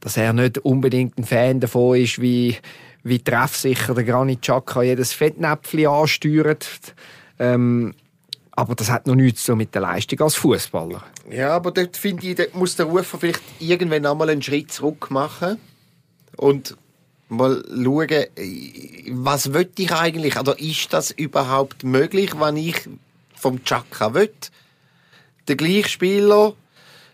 dass 0.00 0.18
er 0.18 0.34
nicht 0.34 0.58
unbedingt 0.58 1.18
ein 1.18 1.24
Fan 1.24 1.60
davon 1.60 1.96
ist, 1.96 2.20
wie, 2.20 2.58
wie 3.02 3.20
treffsicher 3.20 3.94
der 3.94 4.04
Granit 4.04 4.42
Xhaka 4.42 4.82
jedes 4.82 5.14
Fettnäpfchen 5.14 5.86
ansteuert. 5.86 6.94
Ähm, 7.38 7.94
aber 8.56 8.74
das 8.74 8.90
hat 8.90 9.06
noch 9.06 9.14
nichts 9.14 9.44
so 9.44 9.56
mit 9.56 9.74
der 9.74 9.82
Leistung 9.82 10.20
als 10.20 10.34
Fußballer. 10.36 11.02
Ja, 11.30 11.50
aber 11.56 11.70
dort 11.70 11.96
finde 11.96 12.26
ich, 12.26 12.36
dort 12.36 12.54
muss 12.54 12.76
der 12.76 12.86
Rufer 12.86 13.18
vielleicht 13.18 13.42
irgendwann 13.58 14.06
einmal 14.06 14.30
einen 14.30 14.42
Schritt 14.42 14.72
zurück 14.72 15.10
machen 15.10 15.58
und 16.36 16.76
mal 17.28 17.62
schauen, 17.68 18.26
was 19.10 19.52
will 19.52 19.70
ich 19.76 19.92
eigentlich? 19.92 20.38
Oder 20.38 20.58
ist 20.58 20.92
das 20.92 21.10
überhaupt 21.10 21.84
möglich, 21.84 22.38
wenn 22.38 22.56
ich 22.56 22.88
vom 23.34 23.64
Chaka 23.64 24.14
will? 24.14 24.30
der 25.48 25.56
gleiche 25.56 25.88
Spieler, 25.88 26.54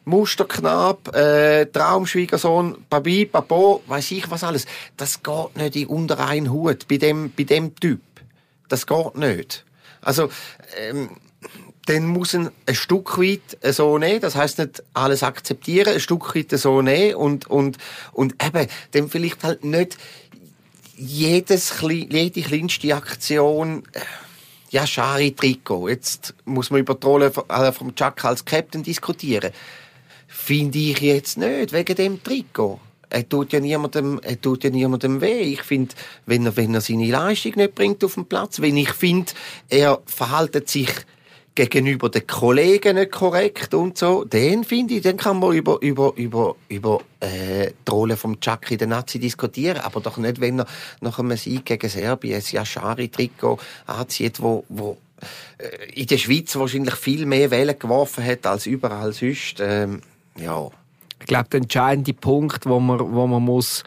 Musterknapp, 0.04 1.14
äh, 1.14 1.66
Traumschwiegersohn, 1.66 2.84
Babi, 2.88 3.26
Papa, 3.26 3.80
weiß 3.86 4.10
ich 4.12 4.30
was 4.30 4.44
alles. 4.44 4.66
Das 4.96 5.22
geht 5.22 5.56
nicht 5.56 5.76
in 5.76 5.86
unter 5.86 6.26
einen 6.26 6.50
Hut 6.50 6.88
bei 6.88 6.96
dem, 6.96 7.32
bei 7.36 7.44
dem 7.44 7.74
Typ. 7.76 8.00
Das 8.68 8.86
geht 8.86 9.16
nicht. 9.16 9.64
Also, 10.00 10.30
ähm, 10.76 11.10
dann 11.86 12.06
muss 12.06 12.34
ein, 12.34 12.50
ein 12.66 12.74
Stück 12.74 13.18
weit 13.18 13.58
so 13.74 13.98
nehmen, 13.98 14.20
das 14.20 14.36
heißt 14.36 14.58
nicht 14.58 14.82
alles 14.94 15.22
akzeptieren, 15.22 15.94
ein 15.94 16.00
Stück 16.00 16.34
weit 16.34 16.50
so 16.58 16.82
nehmen 16.82 17.14
und, 17.14 17.46
und, 17.48 17.78
und 18.12 18.42
eben, 18.44 18.68
dann 18.92 19.08
vielleicht 19.08 19.42
halt 19.42 19.64
nicht 19.64 19.96
jedes, 20.96 21.72
jede 21.80 22.42
kleinste 22.42 22.94
Aktion, 22.94 23.82
äh, 23.92 24.00
ja, 24.70 24.86
Schari-Trikot. 24.86 25.88
Jetzt 25.88 26.34
muss 26.44 26.70
man 26.70 26.80
über 26.80 26.94
die 26.94 27.06
Rolle 27.06 27.32
äh, 27.48 27.72
vom 27.72 27.94
Chuck 27.94 28.24
als 28.24 28.44
Captain 28.44 28.82
diskutieren. 28.82 29.50
Finde 30.28 30.78
ich 30.78 31.00
jetzt 31.00 31.38
nicht, 31.38 31.72
wegen 31.72 31.96
dem 31.96 32.22
Trikot. 32.22 32.80
Er 33.10 33.28
tut 33.28 33.52
ja 33.52 33.60
niemandem, 33.60 34.20
er 34.22 34.40
tut 34.40 34.64
ja 34.64 34.70
niemandem 34.70 35.20
weh. 35.20 35.40
Ich 35.40 35.62
finde, 35.62 35.94
wenn 36.26 36.46
er, 36.46 36.56
wenn 36.56 36.74
er 36.74 36.80
seine 36.80 37.10
Leistung 37.10 37.52
nicht 37.56 37.74
bringt 37.74 38.02
auf 38.04 38.14
den 38.14 38.26
Platz, 38.26 38.60
wenn 38.60 38.76
ich 38.76 38.92
finde, 38.92 39.32
er 39.68 40.00
verhaltet 40.06 40.68
sich 40.68 40.90
gegenüber 41.54 42.08
den 42.08 42.26
Kollegen 42.26 42.96
nicht 42.96 43.10
korrekt 43.10 43.74
und 43.74 43.98
so, 43.98 44.24
dann 44.24 44.64
finde 44.64 44.94
ich, 44.94 45.02
dann 45.02 45.16
kann 45.16 45.38
man 45.40 45.52
über, 45.52 45.78
über, 45.82 46.12
über, 46.16 46.54
über 46.68 47.00
äh, 47.18 47.72
die 47.86 47.90
Rolle 47.90 48.16
vom 48.16 48.40
Chuck 48.40 48.70
in 48.70 48.78
der 48.78 48.86
Nazi 48.86 49.18
diskutieren, 49.18 49.78
aber 49.78 50.00
doch 50.00 50.16
nicht, 50.16 50.40
wenn 50.40 50.60
er 50.60 50.66
nach 51.00 51.18
einem 51.18 51.36
Sieg 51.36 51.66
gegen 51.66 51.90
Serbien 51.90 52.36
ein 52.36 52.42
Yashari-Trikot 52.42 53.58
anzieht, 53.86 54.40
wo, 54.40 54.64
wo 54.68 54.96
äh, 55.58 55.92
in 55.92 56.06
der 56.06 56.18
Schweiz 56.18 56.54
wahrscheinlich 56.56 56.94
viel 56.94 57.26
mehr 57.26 57.50
Wellen 57.50 57.78
geworfen 57.78 58.24
hat 58.24 58.46
als 58.46 58.66
überall 58.66 59.12
sonst. 59.12 59.56
Ähm, 59.60 60.02
ja. 60.36 60.70
Ich 61.20 61.26
glaube, 61.26 61.48
der 61.50 61.60
entscheidende 61.60 62.12
Punkt, 62.14 62.66
wo 62.66 62.80
man, 62.80 62.98
wo 62.98 63.26
man 63.26 63.42
muss, 63.42 63.84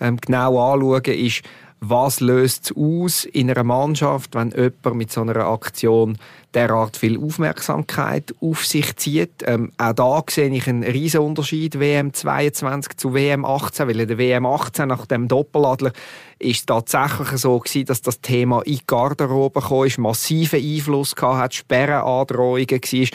ähm, 0.00 0.18
genau 0.18 0.72
anschauen 0.72 1.04
ist, 1.04 1.42
was 1.80 2.20
löst 2.20 2.70
es 2.70 2.76
aus 2.76 3.24
in 3.24 3.50
einer 3.50 3.64
Mannschaft, 3.64 4.34
wenn 4.34 4.50
jemand 4.50 4.94
mit 4.94 5.12
so 5.12 5.20
einer 5.20 5.36
Aktion 5.46 6.18
derart 6.54 6.96
viel 6.96 7.18
Aufmerksamkeit 7.18 8.34
auf 8.40 8.64
sich 8.64 8.96
zieht. 8.96 9.42
Ähm, 9.44 9.72
auch 9.76 9.92
da 9.92 10.22
sehe 10.30 10.48
ich 10.50 10.68
einen 10.68 10.84
riesen 10.84 11.20
Unterschied 11.20 11.78
WM 11.78 12.12
22 12.12 12.96
zu 12.96 13.12
WM 13.12 13.44
18, 13.44 13.88
weil 13.88 14.00
in 14.00 14.08
der 14.08 14.18
WM 14.18 14.46
18 14.46 14.88
nach 14.88 15.06
dem 15.06 15.28
Doppeladler 15.28 15.92
ist 16.38 16.60
es 16.60 16.66
tatsächlich 16.66 17.28
so 17.40 17.58
gewesen, 17.58 17.86
dass 17.86 18.02
das 18.02 18.20
Thema 18.20 18.62
in 18.62 18.76
die 18.76 18.86
Garderobe 18.86 19.60
kam, 19.60 19.88
massiven 20.02 20.60
Einfluss 20.60 21.14
gehabt 21.16 21.38
hat, 21.38 21.54
Sperrenandrohungen 21.54 22.70
war 22.70 23.08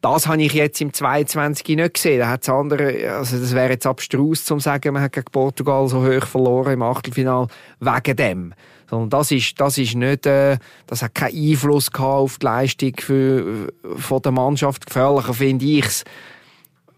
das 0.00 0.28
habe 0.28 0.42
ich 0.42 0.52
jetzt 0.52 0.80
im 0.80 0.92
22 0.92 1.76
nicht 1.76 1.94
gesehen. 1.94 2.20
Da 2.20 2.28
hat's 2.28 2.48
andere, 2.48 3.12
also 3.12 3.38
das 3.38 3.54
wäre 3.54 3.70
jetzt 3.70 3.86
abstrus 3.86 4.44
zu 4.44 4.58
sagen, 4.60 4.94
man 4.94 5.02
hat 5.02 5.12
gegen 5.12 5.30
Portugal 5.32 5.88
so 5.88 6.06
hoch 6.06 6.26
verloren 6.26 6.74
im 6.74 6.82
Achtelfinal 6.82 7.48
wegen 7.80 8.16
dem. 8.16 8.54
Sondern 8.88 9.10
das 9.10 9.32
ist, 9.32 9.60
das 9.60 9.76
ist 9.76 9.96
nicht, 9.96 10.24
äh, 10.24 10.58
das 10.86 11.02
hat 11.02 11.14
keinen 11.14 11.50
Einfluss 11.50 11.90
gehabt 11.90 12.20
auf 12.20 12.38
die 12.38 12.46
Leistung 12.46 12.92
für, 12.98 13.72
von 13.96 14.22
der 14.22 14.32
Mannschaft. 14.32 14.86
Gefährlicher 14.86 15.34
finde 15.34 15.64
ich 15.66 15.84
es, 15.84 16.04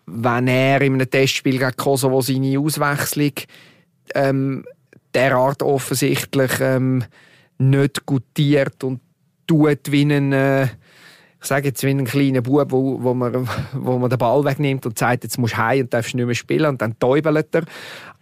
wenn 0.07 0.47
er 0.47 0.81
in 0.83 0.95
einem 0.95 1.11
Testspiel 1.11 1.59
gegen 1.59 1.77
Kosovo 1.77 2.21
seine 2.21 2.59
Auswechslung 2.59 3.33
ähm, 4.15 4.65
derart 5.15 5.63
offensichtlich 5.63 6.53
ähm, 6.61 7.05
nicht 7.59 8.07
gutiert 8.07 8.85
und 8.85 9.01
tut 9.47 9.91
wie 9.91 10.03
ein, 10.03 10.33
äh, 10.33 10.69
ich 11.41 11.47
sage 11.47 11.69
jetzt 11.69 11.83
wie 11.83 11.91
ein 11.91 12.05
kleiner 12.05 12.43
Bub, 12.43 12.71
wo, 12.71 13.03
wo, 13.03 13.15
man, 13.15 13.49
wo 13.73 13.99
man 13.99 14.11
den 14.11 14.19
Ball 14.19 14.45
wegnimmt 14.45 14.85
und 14.87 14.99
sagt, 14.99 15.25
jetzt 15.25 15.39
musst 15.39 15.55
du 15.55 15.59
heim 15.59 15.83
und 15.83 15.95
darfst 15.95 16.15
nicht 16.15 16.27
mehr 16.27 16.35
spielen 16.35 16.67
und 16.67 16.83
dann 16.83 16.99
täubelt 16.99 17.55
er. 17.55 17.65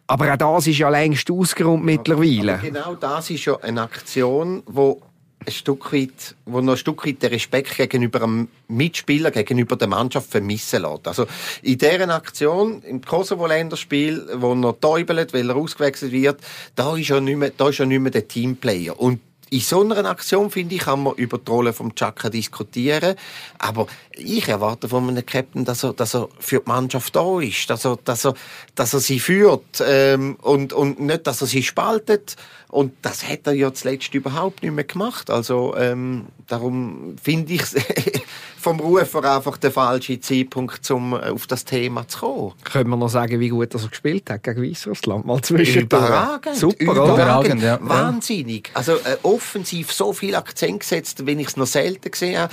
Aber 0.07 0.33
auch 0.33 0.37
das 0.37 0.67
ist 0.69 0.79
ja 0.79 0.89
längst 0.89 1.31
ausgeräumt 1.31 1.85
mittlerweile. 1.85 2.55
Aber 2.55 2.63
genau 2.63 2.95
das 2.95 3.29
ist 3.29 3.45
ja 3.45 3.59
eine 3.61 3.83
Aktion, 3.83 4.63
wo 4.67 5.03
ein 5.45 5.53
Stück 5.53 5.93
weit, 5.93 6.35
wo 6.47 6.61
noch 6.61 6.73
ein 6.73 6.79
Stück 6.79 7.07
weit 7.07 7.23
den 7.23 7.31
Respekt 7.31 7.77
gegenüber 7.77 8.21
dem 8.21 8.49
Mitspieler, 8.69 9.31
gegenüber 9.31 9.77
der 9.77 9.89
Mannschaft 9.89 10.31
vermissen 10.31 10.83
lässt. 10.83 11.07
Also 11.09 11.27
in 11.63 11.79
dieser 11.79 12.09
Aktion, 12.15 12.83
im 12.83 13.03
Kosovo-Länderspiel, 13.03 14.29
wo 14.37 14.55
er 14.55 14.81
täubelt, 14.81 15.35
weil 15.35 15.49
er 15.49 15.57
ausgewechselt 15.57 16.13
wird, 16.13 16.41
da 16.75 16.97
ist 16.97 17.09
ja 17.09 17.21
nicht 17.21 17.37
mehr, 17.37 17.53
da 17.57 17.69
ist 17.69 17.79
ja 17.79 17.87
nicht 17.87 18.01
mehr 18.01 18.11
der 18.11 18.27
Teamplayer. 18.27 18.99
Und 18.99 19.21
in 19.51 19.61
so 19.61 19.81
einer 19.81 20.05
Aktion, 20.09 20.51
finde 20.51 20.75
ich, 20.75 20.83
kann 20.83 21.03
man 21.03 21.15
über 21.15 21.39
die 21.39 21.51
Rolle 21.51 21.73
vom 21.73 21.95
Chaka 21.95 22.29
diskutieren. 22.29 23.17
Aber 23.59 23.87
ich 24.13 24.49
erwarte 24.49 24.89
von 24.89 25.09
einem 25.09 25.25
Captain, 25.25 25.65
dass 25.65 25.85
er, 25.85 25.93
dass 25.93 26.15
er 26.15 26.29
für 26.39 26.61
die 26.61 26.69
Mannschaft 26.69 27.17
da 27.17 27.41
ist, 27.41 27.71
dass 27.71 27.85
er, 27.85 27.99
dass 28.05 28.25
er, 28.25 28.35
dass 28.75 28.95
er 28.95 29.01
sie 29.01 29.21
führt 29.21 29.83
ähm, 29.85 30.37
und, 30.43 30.73
und 30.73 31.01
nicht, 31.01 31.27
dass 31.27 31.41
er 31.41 31.47
sie 31.47 31.63
spaltet. 31.63 32.37
Und 32.69 32.93
das 33.03 33.27
hat 33.27 33.47
er 33.47 33.55
ja 33.55 33.73
zuletzt 33.73 34.15
überhaupt 34.15 34.63
nicht 34.63 34.73
mehr 34.73 34.85
gemacht. 34.85 35.31
Also 35.31 35.75
ähm, 35.77 36.27
darum 36.47 37.17
finde 37.23 37.55
ich 37.55 37.63
vom 38.69 38.81
Rufer 38.81 39.25
einfach 39.37 39.57
der 39.57 39.71
falsche 39.71 40.21
Zeitpunkt, 40.21 40.91
um 40.91 41.15
äh, 41.15 41.31
auf 41.31 41.47
das 41.47 41.65
Thema 41.65 42.07
zu 42.07 42.19
kommen. 42.19 42.53
Können 42.65 42.91
wir 42.91 42.97
noch 42.97 43.09
sagen, 43.09 43.41
wie 43.41 43.49
gut 43.49 43.73
er 43.75 43.81
gespielt 43.81 44.29
hat 44.29 44.43
gegen 44.43 44.63
Weißrussland? 44.63 45.25
Mal 45.25 45.41
zwischen 45.41 45.83
Überragend. 45.83 46.55
Super, 46.55 46.83
Überragend. 46.83 47.63
Ja. 47.63 47.79
Wahnsinnig. 47.81 48.71
Also 48.75 48.97
äh, 48.97 49.17
offensiv 49.23 49.91
so 49.91 50.13
viel 50.13 50.35
Akzent 50.35 50.81
gesetzt, 50.81 51.25
wenn 51.25 51.39
ich 51.39 51.49
es 51.49 51.57
noch 51.57 51.67
selten 51.67 52.11
gesehen 52.11 52.41
habe. 52.41 52.53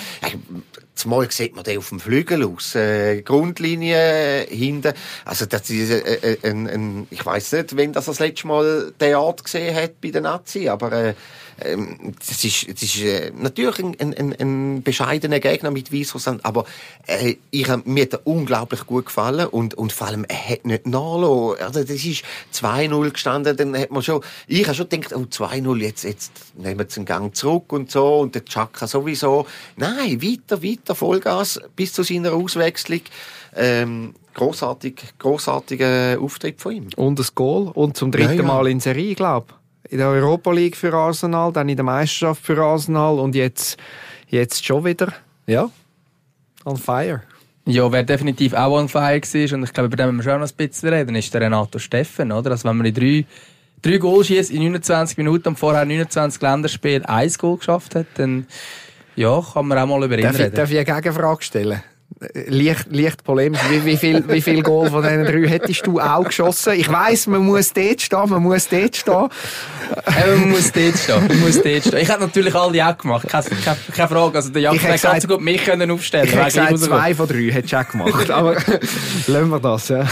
Zumal 0.94 1.30
sieht 1.30 1.54
man 1.54 1.66
den 1.66 1.78
auf 1.80 1.90
dem 1.90 2.00
Flügel 2.00 2.46
aus. 2.46 2.74
Äh, 2.76 3.22
Grundlinie 3.22 4.48
hinten. 4.50 4.94
Also 5.26 5.46
das 5.46 5.70
ist 5.70 5.90
äh, 5.90 6.36
äh, 6.36 6.50
ein, 6.50 6.70
ein, 6.70 7.08
ich 7.12 7.26
weiß 7.26 7.52
nicht, 7.52 7.76
wenn 7.76 7.92
das 7.92 8.06
das 8.06 8.20
letzte 8.20 8.48
Mal 8.48 8.94
der 9.02 9.18
Art 9.18 9.44
gesehen 9.44 9.76
hat 9.76 10.00
bei 10.00 10.12
den 10.12 10.24
Nazi, 10.24 10.70
aber 10.70 10.94
äh, 10.94 11.14
ähm, 11.64 12.14
das 12.20 12.44
ist, 12.44 12.70
das 12.70 12.84
ist 12.84 13.02
äh, 13.02 13.32
natürlich 13.36 13.80
ein, 13.80 14.14
ein, 14.14 14.36
ein 14.40 14.84
bescheidener 14.84 15.40
Gegner 15.40 15.72
mit 15.72 15.92
Weißrussland, 16.06 16.46
aber 16.46 16.66
äh, 17.08 17.36
ich, 17.52 17.68
mir 17.86 18.04
hat 18.04 18.14
er 18.14 18.28
unglaublich 18.28 18.86
gut 18.86 19.08
gefallen 19.08 19.48
und, 19.48 19.74
und 19.74 19.92
vor 19.92 20.08
allem, 20.08 20.26
er 20.28 20.50
hat 20.50 20.66
nicht 20.66 20.88
nachgelassen. 20.88 21.66
Also 21.66 21.82
das 21.82 22.06
ist 22.06 22.24
2-0 22.54 23.12
gestanden, 23.12 23.58
dann 23.58 23.78
hat 23.78 23.92
man 23.92 24.04
schon, 24.04 24.22
ich 24.48 24.66
habe 24.66 24.76
schon 24.76 24.90
gedacht, 24.90 25.14
oh 25.16 25.26
2-0, 25.30 25.78
jetzt, 25.82 26.04
jetzt 26.04 26.32
nehmen 26.56 26.80
wir 26.80 26.86
den 26.86 27.06
Gang 27.06 27.36
zurück 27.36 27.72
und 27.74 27.92
so 27.92 28.20
und 28.20 28.36
der 28.36 28.46
Chaka 28.46 28.88
sowieso. 28.88 29.46
Nein, 29.78 30.22
weiter, 30.22 30.62
weiter, 30.62 30.96
Vollgas 30.96 31.60
bis 31.76 31.94
zu 31.94 32.04
seiner 32.04 32.34
Auswechslung. 32.34 33.02
Ähm, 33.56 34.14
großartig, 34.34 35.02
großartiger 35.18 36.18
Auftritt 36.20 36.62
von 36.62 36.72
ihm. 36.74 36.88
Und 36.98 37.20
das 37.20 37.34
Goal 37.36 37.72
und 37.74 37.96
zum 37.96 38.12
dritten 38.12 38.32
ja, 38.32 38.42
ja. 38.42 38.44
Mal 38.44 38.68
in 38.68 38.80
Serie, 38.80 39.16
glaube 39.16 39.48
ich 39.50 39.66
in 39.90 40.00
der 40.00 40.08
Europa 40.08 40.52
League 40.52 40.76
für 40.76 40.94
Arsenal, 40.94 41.52
dann 41.52 41.70
in 41.70 41.76
der 41.76 41.86
Meisterschaft 41.86 42.44
für 42.44 42.62
Arsenal 42.62 43.20
und 43.20 43.36
jetzt, 43.36 43.78
jetzt 44.28 44.66
schon 44.66 44.84
wieder, 44.84 45.14
ja, 45.46 45.70
on 46.66 46.78
fire. 46.78 47.22
Ja, 47.68 47.92
wer 47.92 48.04
definitiv 48.04 48.54
auch 48.54 48.78
on 48.78 48.90
fire 48.90 49.22
war, 49.22 49.54
und 49.58 49.64
ich 49.64 49.74
glaube, 49.74 49.88
über 49.88 49.96
den 49.96 50.16
müssen 50.16 50.28
wir 50.28 50.34
schon 50.34 50.42
noch 50.42 50.50
ein 50.50 50.56
bisschen 50.56 50.90
reden, 50.90 51.16
ist 51.16 51.34
der 51.34 51.42
Renato 51.42 51.80
Steffen, 51.80 52.32
oder? 52.32 52.52
Also 52.52 52.70
wenn 52.70 52.78
man 52.78 52.86
in 52.86 52.94
drei, 52.94 53.26
drei 53.82 53.98
Goals 53.98 54.28
schießt 54.28 54.52
in 54.52 54.62
29 54.64 55.18
Minuten 55.18 55.48
und 55.50 55.60
vorher 55.60 55.84
29 55.86 56.42
Länderspiele 56.42 57.08
ein 57.10 57.32
Goal 57.38 57.58
geschafft 57.58 57.96
hat, 57.96 58.06
dann, 58.16 58.46
ja, 59.16 59.42
kann 59.54 59.68
man 59.68 59.80
auch 59.80 59.88
mal 59.88 60.04
über 60.04 60.18
ihn 60.18 60.24
darf 60.24 60.36
reden. 60.36 60.50
Ich, 60.50 60.54
darf 60.54 60.72
ich 60.72 60.78
eine 60.78 61.02
Gegenfrage 61.02 61.44
stellen? 61.44 61.82
Leicht, 62.34 62.88
leicht 62.92 63.24
polemisch. 63.24 63.60
Wie, 63.70 63.86
wie, 63.86 63.98
viel, 63.98 64.24
wie 64.28 64.42
viel 64.42 64.62
Goal 64.64 64.90
von 64.90 65.04
diesen 65.04 65.26
drei 65.26 65.48
hättest 65.48 65.86
du 65.86 66.00
auch 66.00 66.24
geschossen? 66.24 66.74
Ich 66.74 66.92
weiss, 66.92 67.28
man 67.28 67.42
muss 67.42 67.74
dort 67.74 68.02
stehen, 68.02 68.30
man 68.30 68.44
muss 68.44 68.68
dort 68.68 68.96
stehen. 68.96 69.30
Äh, 70.06 70.36
man 70.36 70.50
muss 70.50 70.72
dort 70.72 70.98
stehen, 70.98 71.28
man 71.28 71.40
muss 71.40 71.62
dort 71.62 71.86
stehen. 71.86 71.98
Ich 71.98 72.10
hätte 72.10 72.22
natürlich 72.22 72.56
alle 72.56 72.88
auch 72.88 72.98
gemacht, 72.98 73.28
keine, 73.28 73.46
keine, 73.46 73.78
keine 73.94 74.08
Frage. 74.08 74.38
Also 74.38 74.50
der 74.50 74.62
Jakob 74.62 74.82
hätte 74.84 75.22
so 75.22 75.28
gut 75.28 75.42
mich 75.42 75.64
können 75.64 75.92
aufstellen 75.92 76.28
Ich 76.28 76.36
hätte 76.36 76.46
gesagt, 76.46 76.80
zwei 76.80 77.16
von 77.16 77.28
drei 77.28 77.52
hättest 77.52 77.74
du 77.74 77.80
auch 77.80 77.90
gemacht. 77.90 78.30
Aber 78.30 78.54
lassen 79.28 79.50
wir 79.50 79.60
das, 79.60 79.90
ja. 79.90 80.08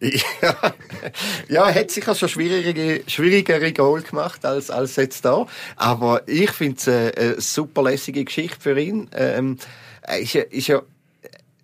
Ja, 0.00 0.74
ja, 1.48 1.68
er 1.68 1.74
hat 1.74 1.90
sicher 1.90 2.14
schon 2.14 2.28
schwierigere, 2.28 3.00
schwierigere 3.06 3.72
Goal 3.72 4.02
gemacht 4.02 4.44
als, 4.44 4.70
als 4.70 4.96
jetzt 4.96 5.24
da. 5.24 5.46
Aber 5.76 6.22
ich 6.26 6.50
finde 6.50 6.76
es 6.76 6.88
eine, 6.88 7.12
eine 7.16 7.40
super 7.40 7.84
lässige 7.84 8.24
Geschichte 8.24 8.60
für 8.60 8.78
ihn. 8.78 9.08
Ähm, 9.14 9.58
ist 10.18 10.34
ja, 10.34 10.42
ist 10.42 10.66
ja 10.68 10.82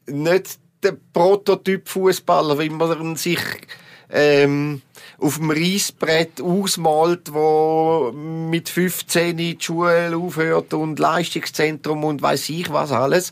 nicht 0.07 0.59
der 0.83 0.97
Prototyp 1.13 1.89
Fußballer, 1.89 2.59
wie 2.59 2.71
man 2.71 3.17
sich 3.17 3.41
ähm, 4.13 4.83
auf 5.19 5.37
dem 5.37 5.51
Reisbrett 5.51 6.41
ausmalt, 6.41 7.33
wo 7.33 8.13
mit 8.13 8.69
15 8.69 9.37
die 9.37 9.59
Schule 9.61 10.17
aufhört 10.17 10.75
und 10.75 10.99
Leistungszentrum 10.99 12.05
und 12.05 12.23
weiß 12.23 12.49
ich 12.51 12.73
was 12.73 12.93
alles. 12.93 13.31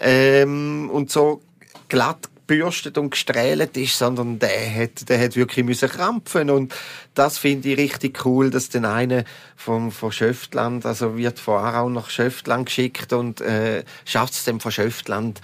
Ähm, 0.00 0.90
und 0.92 1.10
so 1.10 1.40
glatt 1.88 2.28
gebürstet 2.48 2.98
und 2.98 3.10
gestrählt 3.10 3.76
ist, 3.76 3.98
sondern 3.98 4.38
der 4.38 4.74
hat, 4.74 5.08
der 5.08 5.20
hat 5.22 5.36
wirklich 5.36 5.64
müssen 5.64 5.88
krampfen 5.88 6.50
und 6.50 6.74
das 7.14 7.38
finde 7.38 7.68
ich 7.68 7.78
richtig 7.78 8.24
cool, 8.24 8.50
dass 8.50 8.70
den 8.70 8.84
eine 8.84 9.24
vom, 9.54 9.92
von 9.92 10.10
Schöftland, 10.10 10.86
also 10.86 11.16
wird 11.16 11.38
von 11.38 11.62
Aarau 11.62 11.90
nach 11.90 12.10
Schöftland 12.10 12.66
geschickt 12.66 13.12
und 13.12 13.40
äh, 13.40 13.84
schafft 14.04 14.32
es 14.32 14.44
dann 14.44 14.60
von 14.60 14.72
Schöftland 14.72 15.40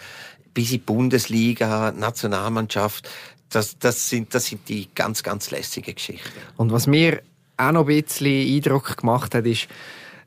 bis 0.54 0.70
in 0.70 0.78
die 0.78 0.78
Bundesliga, 0.78 1.92
Nationalmannschaft. 1.92 3.08
Das, 3.50 3.78
das, 3.78 4.08
sind, 4.08 4.34
das 4.34 4.46
sind 4.46 4.68
die 4.68 4.88
ganz, 4.94 5.22
ganz 5.22 5.50
lässigen 5.50 5.94
Geschichten. 5.94 6.30
Und 6.56 6.72
was 6.72 6.86
mir 6.86 7.20
auch 7.56 7.72
noch 7.72 7.86
ein 7.88 8.02
bisschen 8.02 8.56
Eindruck 8.56 8.96
gemacht 8.96 9.34
hat, 9.34 9.46
ist, 9.46 9.68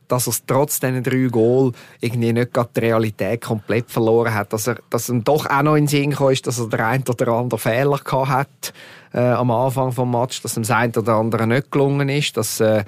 dass 0.07 0.27
er 0.27 0.33
trotz 0.45 0.79
diesen 0.79 1.03
drei 1.03 1.27
Goal 1.27 1.71
irgendwie 1.99 2.33
nicht 2.33 2.53
gerade 2.53 2.69
die 2.75 2.79
Realität 2.81 3.41
komplett 3.41 3.91
verloren 3.91 4.33
hat. 4.33 4.53
Dass 4.53 4.67
er, 4.67 4.77
dass 4.89 5.09
ihm 5.09 5.23
doch 5.23 5.45
auch 5.45 5.63
noch 5.63 5.75
in 5.75 5.83
den 5.83 5.87
Sinn 5.87 6.15
kam, 6.15 6.33
dass 6.43 6.59
er 6.59 6.67
der 6.67 6.87
ein 6.87 7.03
oder 7.07 7.27
andere 7.29 7.59
Fehler 7.59 7.97
gehabt 7.97 8.29
hat 8.29 8.73
äh, 9.13 9.19
am 9.19 9.51
Anfang 9.51 9.91
vom 9.91 10.11
Match, 10.11 10.41
dass 10.41 10.57
ihm 10.57 10.63
das 10.63 10.71
ein 10.71 10.91
oder 10.95 11.15
andere 11.15 11.47
nicht 11.47 11.71
gelungen 11.71 12.09
ist, 12.09 12.37
dass 12.37 12.59
äh, 12.59 12.83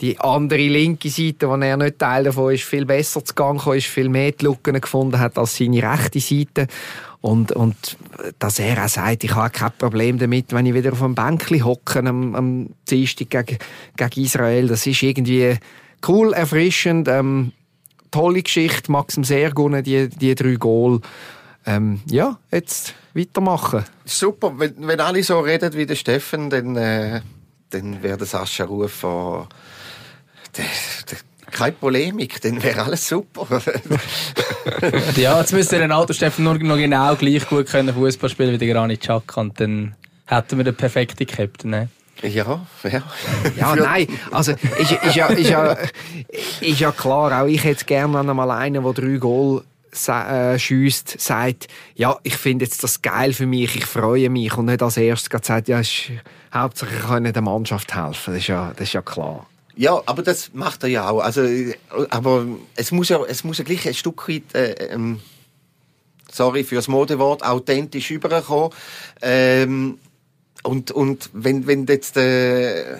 die 0.00 0.18
andere 0.18 0.66
linke 0.68 1.10
Seite, 1.10 1.48
wo 1.48 1.56
er 1.56 1.76
nicht 1.76 1.98
Teil 1.98 2.24
davon 2.24 2.54
ist, 2.54 2.64
viel 2.64 2.84
besser 2.84 3.24
zu 3.24 3.34
Gang 3.34 3.64
ist, 3.68 3.86
viel 3.86 4.08
mehr 4.08 4.32
die 4.32 4.44
Lücken 4.44 4.80
gefunden 4.80 5.18
hat 5.18 5.38
als 5.38 5.56
seine 5.56 5.82
rechte 5.82 6.20
Seite. 6.20 6.66
Und, 7.20 7.52
und 7.52 7.96
dass 8.38 8.58
er 8.58 8.84
auch 8.84 8.88
sagt, 8.88 9.24
ich 9.24 9.34
habe 9.34 9.50
kein 9.50 9.72
Problem 9.78 10.18
damit, 10.18 10.52
wenn 10.52 10.66
ich 10.66 10.74
wieder 10.74 10.92
auf 10.92 11.02
einem 11.02 11.14
Bänkchen 11.14 11.64
hocke 11.64 12.00
am, 12.00 12.34
am 12.34 12.70
Dienstag 12.90 13.30
gegen, 13.30 13.58
gegen 13.96 14.24
Israel. 14.24 14.66
Das 14.68 14.86
ist 14.86 15.02
irgendwie 15.02 15.56
cool, 16.08 16.32
erfrischend, 16.32 17.08
ähm, 17.08 17.52
tolle 18.10 18.42
Geschichte, 18.42 18.90
mag 18.92 19.08
es 19.08 19.16
ihm 19.16 19.24
sehr 19.24 19.50
gut, 19.52 19.86
die, 19.86 20.08
die 20.08 20.34
drei 20.34 20.54
Goal. 20.54 21.00
Ähm, 21.66 22.00
ja, 22.06 22.38
jetzt 22.50 22.94
weitermachen. 23.14 23.84
Super, 24.04 24.52
wenn, 24.58 24.74
wenn 24.86 25.00
alle 25.00 25.22
so 25.22 25.40
reden 25.40 25.72
wie 25.74 25.86
der 25.86 25.94
Steffen, 25.94 26.50
dann, 26.50 26.76
äh, 26.76 27.20
dann 27.70 28.02
wäre 28.02 28.18
das 28.18 28.32
Sascha 28.32 28.66
der, 28.66 30.64
der, 31.10 31.18
keine 31.50 31.72
Polemik, 31.72 32.40
dann 32.42 32.62
wäre 32.62 32.82
alles 32.82 33.08
super. 33.08 33.46
ja, 35.16 35.38
jetzt 35.40 35.52
müsste 35.52 35.80
Renato 35.80 36.12
Steffen 36.12 36.44
nur 36.44 36.58
noch 36.58 36.76
genau 36.76 37.14
gleich 37.16 37.48
gut 37.48 37.66
können 37.66 37.94
Fußball 37.94 38.28
spielen 38.28 38.52
wie 38.52 38.58
der 38.58 38.72
Granit 38.72 39.00
Xhaka 39.00 39.40
und 39.40 39.58
dann 39.58 39.94
hätten 40.26 40.58
wir 40.58 40.64
den 40.64 40.74
perfekten 40.74 41.26
Captain. 41.26 41.70
Ne? 41.70 41.88
Ja, 42.22 42.66
ja. 42.84 43.02
ja, 43.56 43.76
nein, 43.76 44.06
also 44.30 44.52
ist, 44.52 44.92
ist, 44.92 45.14
ja, 45.14 45.26
ist, 45.26 45.50
ja, 45.50 45.76
ist 46.60 46.80
ja 46.80 46.92
klar, 46.92 47.42
auch 47.42 47.46
ich 47.46 47.62
hätte 47.64 47.84
gerne 47.84 48.18
einmal 48.18 48.50
einen, 48.50 48.82
der 48.82 48.92
drei 48.92 49.16
Goal 49.16 49.62
äh, 50.08 50.58
schießt, 50.58 51.20
sagt, 51.20 51.68
ja, 51.94 52.18
ich 52.22 52.36
finde 52.36 52.64
jetzt 52.64 52.82
das 52.82 53.02
geil 53.02 53.32
für 53.32 53.46
mich, 53.46 53.76
ich 53.76 53.86
freue 53.86 54.30
mich 54.30 54.56
und 54.56 54.66
nicht 54.66 54.82
als 54.82 54.96
erstes 54.96 55.44
sagt, 55.44 55.68
ja, 55.68 55.80
ist, 55.80 56.10
hauptsächlich 56.52 57.02
können 57.02 57.32
der 57.32 57.42
Mannschaft 57.42 57.94
helfen, 57.94 58.34
das 58.34 58.42
ist 58.42 58.46
ja, 58.48 58.72
das 58.76 58.88
ist 58.88 58.94
ja 58.94 59.02
klar. 59.02 59.46
Ja, 59.76 60.00
aber 60.06 60.22
das 60.22 60.50
macht 60.54 60.84
er 60.84 60.88
ja 60.88 61.08
auch. 61.08 61.20
Also, 61.20 61.42
aber 62.10 62.46
es 62.76 62.92
muss 62.92 63.08
ja, 63.08 63.20
es 63.24 63.42
muss 63.42 63.58
ja 63.58 63.64
gleich 63.64 63.86
ein 63.88 63.94
Stück 63.94 64.28
weit, 64.28 64.54
äh, 64.54 64.72
ähm, 64.90 65.20
sorry 66.30 66.64
für 66.64 66.76
das 66.76 66.86
Modewort, 66.86 67.44
authentisch 67.44 68.10
überkommen. 68.10 68.70
Ähm, 69.20 69.98
und, 70.64 70.90
und 70.90 71.30
wenn, 71.32 71.66
wenn 71.66 71.86
jetzt, 71.86 72.16
äh, 72.16 72.96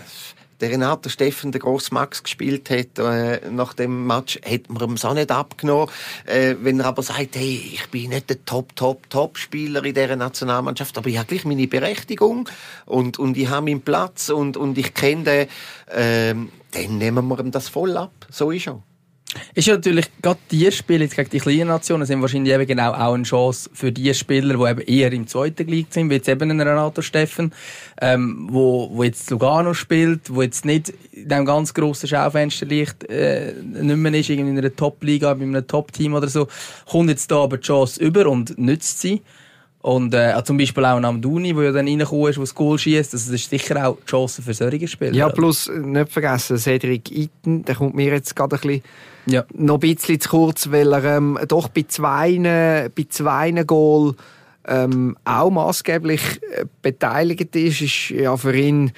der 0.61 0.71
Renato 0.71 1.09
Steffen, 1.09 1.53
der 1.53 1.61
grosse 1.61 1.93
Max, 1.93 2.23
gespielt 2.23 2.71
hat 2.71 2.99
äh, 2.99 3.51
nach 3.51 3.75
dem 3.75 4.07
Match, 4.07 4.39
hätte 4.43 4.73
man 4.73 4.89
ihm 4.89 4.97
auch 5.03 5.15
nicht 5.15 5.31
abgenommen. 5.31 5.89
Äh, 6.27 6.55
wenn 6.61 6.81
er 6.81 6.87
aber 6.87 7.03
sagt, 7.03 7.37
hey, 7.37 7.73
ich 7.75 7.87
bin 7.91 8.11
nicht 8.11 8.31
der 8.31 8.45
Top, 8.45 8.75
Top, 8.77 9.11
Top-Spieler 9.11 9.85
in 9.85 9.95
dieser 9.95 10.17
Nationalmannschaft, 10.17 10.97
aber 10.97 11.09
ich 11.09 11.19
habe 11.19 11.29
gleich 11.29 11.45
meine 11.45 11.67
Berechtigung 11.67 12.49
und, 12.87 13.19
und 13.19 13.37
ich 13.37 13.49
habe 13.49 13.67
meinen 13.67 13.83
Platz 13.83 14.29
und, 14.29 14.57
und 14.57 14.79
ich 14.79 14.95
kenne 14.95 15.25
den, 15.25 15.49
äh, 15.99 16.35
dann 16.71 16.99
nehmen 16.99 17.29
wir 17.29 17.41
ihm 17.41 17.51
das 17.51 17.69
voll 17.69 17.97
ab. 17.97 18.13
So 18.31 18.51
ist 18.51 18.69
er. 18.69 18.83
Ist 19.55 19.67
ja 19.67 19.75
natürlich, 19.75 20.07
gerade 20.23 20.39
die 20.51 20.71
Spiele 20.71 21.09
gegen 21.09 21.31
die 21.31 21.39
kleinen 21.39 21.69
Nationen 21.69 22.07
sind 22.07 22.21
wahrscheinlich 22.21 22.53
eben 22.53 22.67
genau 22.67 22.93
auch 22.93 23.15
eine 23.15 23.25
Chance 23.25 23.71
für 23.73 23.93
die 23.93 24.13
Spieler, 24.15 24.57
die 24.57 24.71
eben 24.71 24.81
eher 24.81 25.13
im 25.13 25.27
zweiten 25.27 25.67
Glied 25.67 25.93
sind, 25.93 26.11
wie 26.11 26.15
jetzt 26.15 26.29
eben 26.29 26.51
ein 26.51 26.61
Renato 26.61 27.03
Steffen, 27.03 27.53
ähm, 28.01 28.49
wo, 28.51 28.91
wo 28.93 29.03
jetzt 29.03 29.31
Lugano 29.31 29.75
spielt, 29.75 30.35
wo 30.35 30.43
jetzt 30.43 30.65
nicht 30.65 30.93
in 31.13 31.33
einem 31.33 31.47
ganz 31.47 31.75
grossen 31.75 32.09
Schaufenster 32.09 32.67
liegt, 32.67 33.09
äh, 33.11 33.55
nicht 33.63 33.97
mehr 33.97 34.15
ist, 34.15 34.31
irgendwie 34.31 34.51
in 34.51 34.59
einer 34.59 34.75
Top-Liga, 34.75 35.35
bei 35.35 35.43
einem 35.43 35.67
Top-Team 35.67 36.15
oder 36.15 36.29
so, 36.29 36.49
kommt 36.87 37.11
jetzt 37.11 37.31
da 37.31 37.43
aber 37.43 37.59
die 37.59 37.67
Chance 37.67 38.03
über 38.03 38.27
und 38.27 38.59
nützt 38.59 39.01
sie. 39.01 39.23
Und 39.85 40.15
äh, 40.15 40.33
zum 40.45 40.57
Beispiel 40.57 40.83
auch 40.87 40.97
am 41.03 41.21
Duni, 41.21 41.53
der 41.53 41.65
ja 41.65 41.73
dann 41.73 41.87
reingekommen 41.87 42.31
ist, 42.31 42.39
wo 42.39 42.41
das 42.41 42.55
Goal 42.55 42.79
schießt. 42.79 43.13
Das 43.13 43.29
ist 43.29 43.51
sicher 43.51 43.87
auch 43.87 43.99
die 44.01 44.07
Chance 44.07 44.41
für 44.41 44.55
solche 44.55 44.89
Spieler. 44.89 45.13
Ja, 45.13 45.29
plus 45.29 45.71
nicht 45.71 46.11
vergessen, 46.11 46.57
Cedric 46.57 47.11
Iten, 47.11 47.67
der 47.67 47.75
kommt 47.75 47.95
mir 47.95 48.11
jetzt 48.11 48.35
gerade 48.35 48.57
ein 48.57 48.61
bisschen 48.63 48.83
ja. 49.27 49.45
noch 49.53 49.75
ein 49.75 49.81
bisschen 49.81 50.19
zu 50.19 50.31
kurz, 50.31 50.71
weil 50.71 50.91
er 50.91 51.19
ähm, 51.19 51.39
doch 51.49 51.69
bei 51.69 51.85
zwei, 51.87 52.89
bei 52.97 53.07
zwei 53.11 53.51
Goal 53.51 54.15
ähm, 54.67 55.19
auch 55.27 55.51
maßgeblich 55.51 56.23
äh, 56.57 56.65
beteiligt 56.81 57.55
ist. 57.55 57.83
Ist 57.83 58.09
ja 58.09 58.39
für 58.39 58.57
ihn 58.57 58.91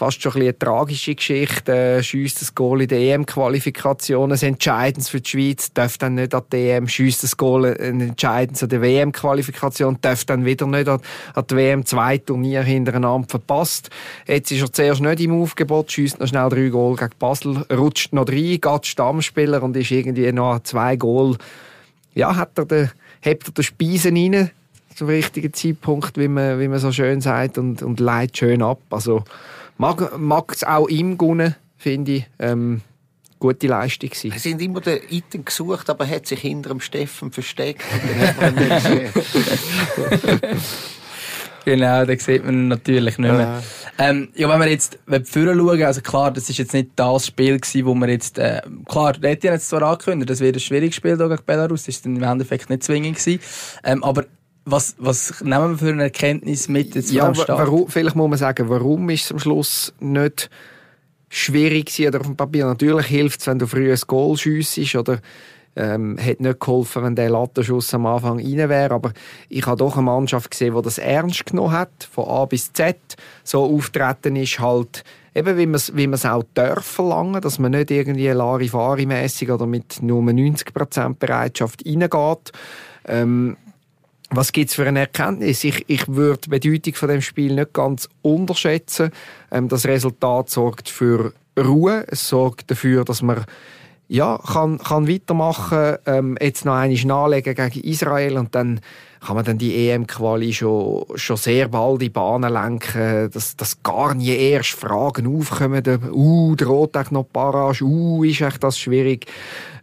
fast 0.00 0.22
schon 0.22 0.32
ein 0.32 0.40
eine 0.40 0.58
tragische 0.58 1.14
Geschichte. 1.14 1.72
Äh, 1.72 2.02
schießt 2.02 2.40
das 2.40 2.54
Goal 2.54 2.80
in 2.80 2.88
der 2.88 3.00
EM-Qualifikation, 3.00 4.32
ein 4.32 4.40
Entscheidendes 4.40 5.10
für 5.10 5.20
die 5.20 5.28
Schweiz, 5.28 5.74
darf 5.74 5.98
dann 5.98 6.14
nicht 6.14 6.34
an 6.34 6.42
die 6.50 6.70
EM, 6.70 6.88
schießt 6.88 7.22
das 7.22 7.36
Goal 7.36 7.66
ein 7.66 8.00
Entscheidendes 8.00 8.62
an 8.62 8.70
der 8.70 8.80
WM-Qualifikation, 8.80 9.98
darf 10.00 10.24
dann 10.24 10.46
wieder 10.46 10.66
nicht 10.66 10.88
an, 10.88 11.02
die 11.50 11.54
WM 11.54 11.84
zwei 11.84 12.16
Turniere 12.16 12.64
hintereinander 12.64 13.28
verpasst. 13.28 13.90
Jetzt 14.26 14.50
ist 14.50 14.62
er 14.62 14.72
zuerst 14.72 15.02
nicht 15.02 15.20
im 15.20 15.42
Aufgebot, 15.42 15.92
schießt 15.92 16.18
noch 16.18 16.28
schnell 16.28 16.48
drei 16.48 16.70
Goal 16.70 16.96
gegen 16.96 17.10
Basel, 17.18 17.58
rutscht 17.70 18.14
noch 18.14 18.26
rein, 18.26 18.58
geht 18.58 18.86
Stammspieler 18.86 19.62
und 19.62 19.76
ist 19.76 19.90
irgendwie 19.90 20.32
noch 20.32 20.62
zwei 20.62 20.96
Goal. 20.96 21.36
Ja, 22.14 22.36
hat 22.36 22.56
er 22.56 22.64
den, 22.64 22.90
hebt 23.20 23.48
er 23.48 23.52
den 23.52 23.64
Speisen 23.64 24.16
rein 24.16 24.50
zum 24.94 25.08
richtigen 25.08 25.52
Zeitpunkt, 25.52 26.16
wie 26.16 26.28
man, 26.28 26.58
wie 26.58 26.68
man 26.68 26.78
so 26.78 26.90
schön 26.90 27.20
sagt, 27.20 27.58
und, 27.58 27.82
und 27.82 28.00
leitet 28.00 28.38
schön 28.38 28.62
ab. 28.62 28.80
Also, 28.88 29.24
mag 29.80 30.52
es 30.52 30.64
auch 30.64 30.88
ihm 30.88 31.16
gönnen, 31.16 31.54
finde 31.76 32.12
ich. 32.12 32.26
Ähm, 32.38 32.82
gute 33.38 33.66
Leistung 33.66 34.10
gewesen. 34.10 34.32
Es 34.36 34.42
sind 34.42 34.60
immer 34.60 34.82
den 34.82 35.00
Iten 35.08 35.44
gesucht, 35.44 35.88
aber 35.88 36.04
er 36.04 36.16
hat 36.16 36.26
sich 36.26 36.40
hinter 36.40 36.68
dem 36.68 36.80
Steffen 36.80 37.32
versteckt. 37.32 37.80
genau, 41.64 42.04
den 42.04 42.18
sieht 42.18 42.44
man 42.44 42.68
natürlich 42.68 43.16
nicht 43.16 43.32
mehr. 43.32 43.62
Äh. 43.98 44.10
Ähm, 44.10 44.28
ja, 44.34 44.48
wenn 44.48 44.60
wir 44.60 44.68
jetzt 44.68 44.98
vorher 45.06 45.54
schauen, 45.54 45.82
also 45.82 46.00
klar, 46.02 46.30
das 46.30 46.48
ist 46.48 46.58
jetzt 46.58 46.74
nicht 46.74 46.90
das 46.96 47.26
Spiel 47.26 47.58
gewesen, 47.58 47.86
wo 47.86 47.94
wir 47.94 48.08
jetzt, 48.08 48.38
äh, 48.38 48.60
klar, 48.86 49.14
der 49.14 49.32
hat 49.32 49.44
jetzt 49.44 49.68
zwar 49.68 49.82
angekündigt, 49.82 50.30
das 50.30 50.40
wird 50.40 50.56
ein 50.56 50.60
schwieriges 50.60 50.96
Spiel 50.96 51.16
gegen 51.16 51.38
Belarus, 51.44 51.84
das 51.84 51.96
ist 51.96 52.04
dann 52.04 52.16
im 52.16 52.22
Endeffekt 52.22 52.70
nicht 52.70 52.82
zwingend 52.82 53.18
gewesen, 53.18 53.40
ähm, 53.84 54.04
aber 54.04 54.24
was, 54.64 54.94
was 54.98 55.40
nehmen 55.42 55.70
wir 55.70 55.78
für 55.78 55.92
eine 55.92 56.04
Erkenntnis 56.04 56.68
mit 56.68 56.94
jetzt 56.94 57.10
ja, 57.10 57.32
warum, 57.48 57.88
vielleicht 57.88 58.16
muss 58.16 58.28
man 58.28 58.38
sagen, 58.38 58.68
warum 58.68 59.08
ist 59.10 59.24
es 59.24 59.32
am 59.32 59.38
Schluss 59.38 59.94
nicht 60.00 60.50
schwierig 61.28 61.86
gewesen, 61.86 62.08
oder 62.08 62.20
auf 62.20 62.26
dem 62.26 62.36
Papier? 62.36 62.66
Natürlich 62.66 63.06
hilft 63.06 63.40
es, 63.40 63.46
wenn 63.46 63.58
du 63.58 63.66
früh 63.66 63.90
ein 63.90 64.00
Goal 64.06 64.36
schiessest, 64.36 64.96
oder 64.96 65.20
ähm, 65.76 66.18
hat 66.20 66.40
nicht 66.40 66.60
geholfen, 66.60 67.04
wenn 67.04 67.14
der 67.14 67.30
Lattenschuss 67.30 67.94
am 67.94 68.06
Anfang 68.06 68.38
rein 68.38 68.68
wäre, 68.68 68.94
aber 68.94 69.12
ich 69.48 69.66
habe 69.66 69.76
doch 69.76 69.94
eine 69.94 70.02
Mannschaft 70.02 70.50
gesehen, 70.50 70.74
die 70.74 70.82
das 70.82 70.98
ernst 70.98 71.46
genommen 71.46 71.72
hat, 71.72 72.08
von 72.12 72.28
A 72.28 72.44
bis 72.44 72.72
Z, 72.72 72.98
so 73.44 73.64
auftreten 73.64 74.36
ist 74.36 74.58
halt 74.58 75.04
eben, 75.34 75.56
wie 75.56 75.66
man 75.66 75.76
es 75.76 75.96
wie 75.96 76.28
auch 76.28 76.44
darf 76.54 76.84
verlangen, 76.84 77.40
dass 77.40 77.58
man 77.58 77.72
nicht 77.72 77.90
irgendwie 77.90 78.28
Larifari-mässig 78.28 79.50
oder 79.50 79.66
mit 79.66 80.02
nur 80.02 80.22
90% 80.22 81.14
Bereitschaft 81.18 81.84
reingeht. 81.86 82.52
Ähm, 83.06 83.56
was 84.30 84.52
gibt 84.52 84.70
es 84.70 84.76
für 84.76 84.86
eine 84.86 85.00
Erkenntnis? 85.00 85.64
Ich, 85.64 85.84
ich 85.88 86.08
würde 86.08 86.40
die 86.42 86.50
Bedeutung 86.50 86.94
von 86.94 87.08
dem 87.08 87.20
Spiel 87.20 87.54
nicht 87.54 87.72
ganz 87.72 88.08
unterschätzen. 88.22 89.10
Ähm, 89.50 89.68
das 89.68 89.86
Resultat 89.86 90.50
sorgt 90.50 90.88
für 90.88 91.32
Ruhe. 91.58 92.04
Es 92.08 92.28
sorgt 92.28 92.70
dafür, 92.70 93.04
dass 93.04 93.22
man 93.22 93.44
ja, 94.08 94.38
kann, 94.38 94.78
kann 94.78 95.06
weitermachen, 95.06 95.96
ähm, 96.04 96.36
jetzt 96.40 96.64
noch 96.64 96.74
einmal 96.74 97.04
nachlegen 97.04 97.54
gegen 97.54 97.88
Israel 97.88 98.38
und 98.38 98.56
dann 98.56 98.80
kann 99.20 99.36
man 99.36 99.44
dann 99.44 99.58
die 99.58 99.88
EM-Quali 99.88 100.52
schon, 100.52 101.04
schon 101.14 101.36
sehr 101.36 101.68
bald 101.68 101.94
in 101.94 101.98
die 101.98 102.10
Bahnen 102.10 102.52
lenken, 102.52 103.30
dass, 103.30 103.54
dass 103.54 103.82
gar 103.84 104.14
nie 104.14 104.34
erst 104.34 104.70
Fragen 104.70 105.28
aufkommen, 105.28 105.84
uh, 106.12 106.56
droht 106.56 106.96
echt 106.96 107.12
noch 107.12 107.26
Barrage, 107.26 107.84
uh, 107.84 108.24
ist 108.24 108.40
echt 108.40 108.64
das 108.64 108.80
schwierig. 108.80 109.26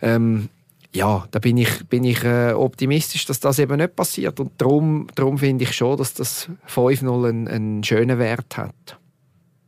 Ähm, 0.01 0.49
ja, 0.97 1.27
da 1.29 1.39
bin 1.39 1.57
ich, 1.57 1.87
bin 1.87 2.03
ich 2.03 2.23
äh, 2.23 2.53
optimistisch, 2.53 3.25
dass 3.25 3.39
das 3.39 3.59
eben 3.59 3.77
nicht 3.77 3.95
passiert. 3.95 4.39
Und 4.39 4.51
darum, 4.57 5.07
darum 5.13 5.37
finde 5.37 5.63
ich 5.63 5.73
schon, 5.73 5.97
dass 5.97 6.15
das 6.15 6.49
5-0 6.67 7.29
einen, 7.29 7.47
einen 7.47 7.83
schönen 7.83 8.17
Wert 8.17 8.57
hat. 8.57 8.97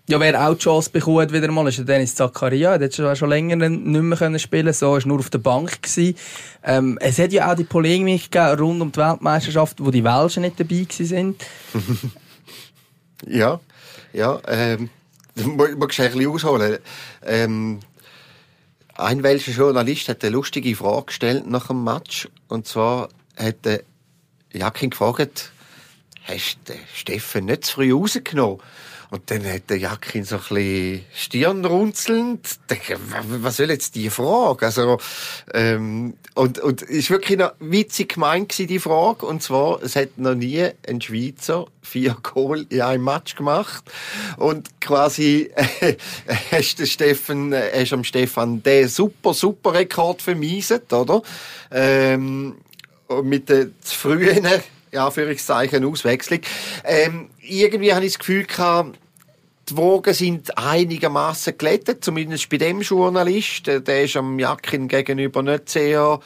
Ja, 0.10 0.20
wer 0.20 0.44
auch 0.44 0.56
die 0.56 0.62
Chance 0.62 0.90
bekommt, 0.90 1.32
wieder 1.32 1.52
mal, 1.52 1.68
ist 1.68 1.78
der 1.78 1.86
Dennis 1.86 2.16
Zakaria. 2.16 2.80
Der 2.80 2.88
hat 2.88 2.96
schon, 2.96 3.16
schon 3.16 3.30
länger 3.30 3.58
nicht 3.58 3.86
mehr 3.86 4.40
spielen 4.40 4.74
so 4.74 4.96
ist 4.96 5.06
nur 5.06 5.20
auf 5.20 5.30
der 5.30 5.38
Bank 5.38 5.80
Ähm, 6.64 6.98
es 7.00 7.20
hat 7.20 7.32
ja 7.32 7.52
auch 7.52 7.56
die 7.56 7.64
Polemik 7.64 8.32
gegeben 8.32 8.60
rund 8.60 8.82
um 8.82 8.92
die 8.92 8.98
Weltmeisterschaft, 8.98 9.78
wo 9.80 9.92
die 9.92 10.04
Welschen 10.04 10.42
nicht 10.42 10.60
dabei 10.60 10.88
sind. 10.90 11.46
ja, 13.28 13.60
ja, 14.12 14.40
ähm, 14.48 14.90
du 15.36 15.48
musst 15.50 16.00
ein 16.00 16.12
bisschen 16.12 16.28
ausholen. 16.28 16.80
Ähm, 17.24 17.80
ein 19.00 19.24
welcher 19.24 19.52
Journalist 19.52 20.10
hat 20.10 20.24
eine 20.24 20.34
lustige 20.34 20.76
Frage 20.76 21.06
gestellt 21.08 21.48
nach 21.48 21.68
dem 21.68 21.84
Match. 21.84 22.28
Und 22.48 22.68
zwar 22.68 23.10
hat 23.38 23.66
der 23.66 23.84
Jakin 24.52 24.90
gefragt, 24.90 25.52
hast 26.26 26.58
du 26.66 26.74
Steffen 26.94 27.46
nicht 27.46 27.66
zu 27.66 27.76
früh 27.76 27.94
rausgenommen? 27.94 28.60
Und 29.12 29.32
dann 29.32 29.44
hat 29.44 29.72
der 29.72 29.78
Jakin 29.78 30.24
so 30.24 30.36
ein 30.36 30.42
bisschen 30.42 31.06
stirnrunzelnd. 31.14 32.60
Denke, 32.70 32.98
was 33.42 33.58
soll 33.58 33.72
jetzt 33.72 33.96
die 33.96 34.12
Frage? 34.12 34.68
Also, 34.68 35.00
ähm, 35.54 36.14
und, 36.36 36.60
und, 36.60 36.84
ist 36.84 37.10
wirklich 37.10 37.40
noch 37.40 37.54
witzig 37.60 38.14
gemeint 38.14 38.50
gewesen, 38.50 38.68
die 38.68 38.78
Frage. 38.78 39.26
Und 39.26 39.42
zwar, 39.42 39.82
es 39.82 39.96
hat 39.96 40.18
noch 40.18 40.36
nie 40.36 40.64
ein 40.88 41.02
Schweizer 41.02 41.66
vier 41.82 42.16
Goal 42.22 42.68
in 42.70 42.82
einem 42.82 43.04
Match 43.04 43.36
gemacht. 43.36 43.84
Und 44.38 44.80
quasi, 44.80 45.50
äh, 45.56 45.96
hast 46.52 46.80
du 46.80 46.86
Stefan, 46.86 47.54
hast 47.54 47.94
am 47.94 48.04
Stefan 48.04 48.62
den 48.62 48.88
super, 48.88 49.34
super 49.34 49.74
Rekord 49.74 50.22
vermieset, 50.22 50.94
oder? 50.94 51.24
Ähm, 51.72 52.58
mit 53.24 53.50
der 53.50 53.70
zu 53.82 53.96
frühen, 53.96 54.46
Anführungszeichen, 54.98 55.86
Auswechslung. 55.86 56.42
Ähm, 56.84 57.30
irgendwie 57.42 57.94
habe 57.94 58.06
ich 58.06 58.14
das 58.14 58.20
Gefühl 58.20 58.46
gehabt, 58.46 58.98
die 59.70 59.78
Wogen 59.78 60.14
sind 60.14 60.58
einigermaßen 60.58 61.58
glättet, 61.58 62.04
zumindest 62.04 62.50
bei 62.50 62.58
dem 62.58 62.82
Journalist. 62.82 63.68
Der 63.68 64.04
ist 64.04 64.16
am 64.16 64.40
Jakin 64.40 64.88
gegenüber 64.88 65.44
nicht 65.44 65.70
sehr 65.70 66.20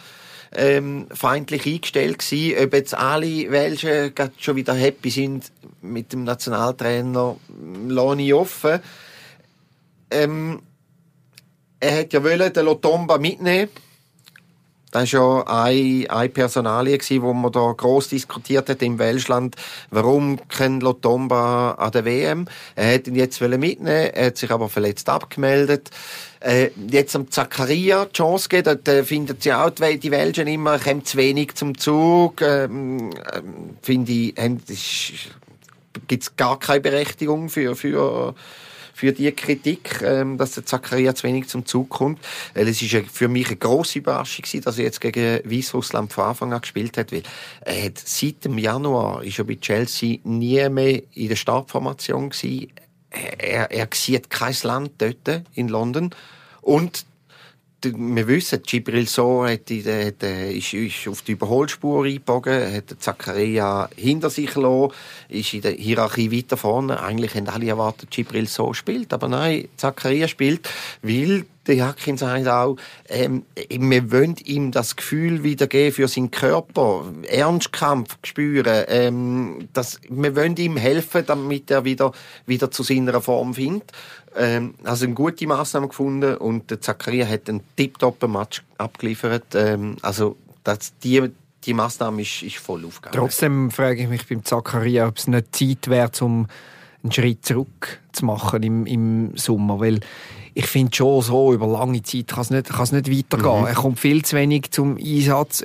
ähm, 0.56 1.08
feindlich 1.14 1.66
eingestellt 1.66 2.20
gewesen. 2.20 2.64
Ob 2.64 2.74
jetzt 2.74 2.94
alle 2.94 3.52
Welschen 3.52 4.14
schon 4.38 4.56
wieder 4.56 4.74
happy 4.74 5.10
sind 5.10 5.52
mit 5.82 6.14
dem 6.14 6.24
Nationaltrainer, 6.24 7.36
lasse 7.88 8.22
ich 8.22 8.34
offen. 8.34 8.80
Ähm, 10.10 10.62
er 11.80 12.00
hat 12.00 12.14
ja 12.14 12.24
wollen 12.24 12.54
den 12.54 12.66
Lotomba 12.66 13.18
mitnehmen 13.18 13.70
das 14.94 15.12
war 15.14 15.42
ja 15.42 15.48
eine, 15.66 16.10
eine 16.10 16.30
Personalie, 16.30 17.00
die 17.00 17.22
wo 17.22 17.34
man 17.34 17.52
da 17.52 17.74
gross 17.76 18.10
diskutiert 18.10 18.70
hat 18.70 18.82
im 18.84 19.00
Welschland. 19.00 19.56
Warum 19.90 20.40
kein 20.48 20.80
Lotomba 20.82 21.72
an 21.72 21.92
der 21.92 22.06
WM? 22.06 22.46
Er 22.76 22.86
hätte 22.86 23.10
ihn 23.10 23.16
jetzt 23.16 23.42
mitnehmen 23.42 23.88
er 23.88 24.28
hat 24.28 24.38
sich 24.38 24.52
aber 24.52 24.70
verletzt 24.70 25.10
abgemeldet. 25.10 25.90
Äh, 26.42 26.70
jetzt 26.92 27.16
am 27.16 27.32
Zakaria 27.32 28.06
die 28.06 28.14
Chance 28.14 28.50
gegeben, 28.50 28.80
da 28.84 28.92
äh, 28.92 29.04
findet 29.04 29.42
sie 29.42 29.54
auch 29.54 29.72
die, 29.72 30.12
Welschen 30.12 30.46
immer, 30.46 30.78
kommt 30.78 31.08
zu 31.08 31.18
wenig 31.18 31.56
zum 31.56 31.76
Zug. 31.78 32.42
Ähm, 32.42 33.10
äh, 33.14 33.42
finde 33.82 34.12
ich, 34.12 35.32
gibt 36.08 36.24
es 36.24 36.36
gar 36.36 36.60
keine 36.60 36.82
Berechtigung 36.82 37.50
für, 37.50 37.76
für 37.76 38.36
für 39.04 39.12
die 39.12 39.30
Kritik, 39.34 40.02
ähm, 40.02 40.38
dass 40.38 40.54
der 40.54 40.66
Zakaria 40.66 41.14
zu 41.14 41.28
wenig 41.28 41.50
zum 41.50 41.66
Zug 41.66 41.90
kommt. 41.90 42.20
Weil 42.54 42.70
es 42.70 42.82
ist 42.82 42.96
für 43.12 43.28
mich 43.28 43.48
eine 43.48 43.58
grosse 43.58 44.00
Überraschung 44.00 44.44
gewesen, 44.44 44.62
dass 44.64 44.78
er 44.78 44.86
jetzt 44.86 45.02
gegen 45.02 45.42
Weißrussland 45.44 46.14
von 46.14 46.24
Anfang 46.24 46.54
an 46.54 46.62
gespielt 46.62 46.98
hat, 46.98 47.12
weil 47.12 47.24
er 47.66 47.84
hat 47.84 48.00
seit 48.00 48.46
dem 48.46 48.58
Januar 48.58 49.22
ist 49.26 49.40
er 49.40 49.44
bei 49.44 49.56
Chelsea 49.56 50.20
nie 50.24 50.70
mehr 50.70 51.02
in 51.16 51.28
der 51.28 51.36
Startformation 51.36 52.30
gewesen. 52.30 52.72
Er, 53.10 53.72
er 53.72 53.90
sieht 53.94 54.30
kein 54.30 54.56
Land 54.64 54.92
dort 55.00 55.44
in 55.54 55.68
London 55.68 56.12
und 56.62 57.06
wir 57.86 58.28
wissen, 58.28 58.62
Gibril 58.64 59.08
So 59.08 59.46
hat, 59.46 59.70
hat, 59.70 60.24
ist, 60.24 60.74
ist 60.74 61.08
auf 61.08 61.22
die 61.22 61.34
Überholspur 61.34 62.06
eingebogen, 62.06 62.74
hat 62.74 62.96
Zakaria 63.00 63.90
hinter 63.96 64.30
sich 64.30 64.54
gelassen, 64.54 64.94
ist 65.30 65.54
in 65.54 65.62
der 65.62 65.74
Hierarchie 65.74 66.32
weiter 66.32 66.58
vorne. 66.58 67.02
Eigentlich 67.02 67.36
haben 67.36 67.48
alle 67.48 67.68
erwartet, 67.68 68.12
Gibril 68.12 68.48
So 68.48 68.74
spielt, 68.74 69.14
aber 69.14 69.28
nein, 69.28 69.68
Zakaria 69.78 70.28
spielt, 70.28 70.70
weil 71.02 71.46
der 71.68 71.76
Jakin 71.76 72.18
sagt 72.18 72.48
auch, 72.48 72.76
ähm, 73.08 73.46
wir 73.70 74.12
wollen 74.12 74.36
ihm 74.44 74.72
das 74.72 74.96
Gefühl 74.96 75.44
wiedergeben 75.44 75.94
für 75.94 76.08
seinen 76.08 76.32
Körper, 76.32 77.06
Ernstkampf 77.28 78.18
spüren, 78.24 78.86
ähm, 78.88 79.70
dass, 79.74 80.00
wir 80.10 80.36
wollen 80.36 80.58
ihm 80.58 80.78
helfen, 80.78 81.24
damit 81.26 81.72
er 81.72 81.86
wieder, 81.86 82.12
wieder 82.46 82.70
zu 82.70 82.84
seiner 82.84 83.22
Form 83.22 83.54
findet. 83.54 83.92
Ähm, 84.36 84.76
also 84.84 85.06
eine 85.06 85.14
gute 85.14 85.48
Maßnahme 85.48 85.88
gefunden 85.88 86.38
und 86.38 86.70
der 86.72 86.82
Zakaria 86.82 87.28
hat 87.28 87.50
einen 87.50 87.62
tiptoppen 87.76 88.32
Match 88.32 88.64
abgeliefert. 88.78 89.56
Ähm, 89.56 89.98
also 90.02 90.38
das, 90.64 90.94
die, 91.04 91.30
die 91.66 91.74
Maßnahme 91.74 92.22
ist, 92.22 92.42
ist 92.42 92.58
voll 92.58 92.86
aufgegangen. 92.86 93.18
Trotzdem 93.18 93.72
frage 93.72 94.04
ich 94.04 94.10
mich 94.10 94.28
beim 94.28 94.44
Zakaria, 94.44 95.08
ob 95.08 95.18
es 95.18 95.28
nicht 95.28 95.56
Zeit 95.56 95.88
wäre, 95.88 96.12
um 96.22 96.48
einen 97.04 97.12
Schritt 97.12 97.46
zurück 97.46 98.00
zu 98.12 98.26
machen 98.26 98.64
im, 98.64 98.86
im 98.86 99.38
Sommer, 99.38 99.80
weil 99.80 100.00
ich 100.54 100.68
finde 100.68 100.96
schon 100.96 101.22
so, 101.22 101.54
über 101.54 101.68
lange 101.68 102.02
Zeit 102.04 102.28
kann 102.28 102.42
es 102.42 102.50
nicht, 102.50 102.70
kann's 102.70 102.92
nicht 102.92 103.10
weitergehen. 103.10 103.62
Mhm. 103.62 103.68
Er 103.68 103.74
kommt 103.74 104.00
viel 104.00 104.24
zu 104.24 104.36
wenig 104.36 104.72
zum 104.72 104.98
Einsatz. 104.98 105.64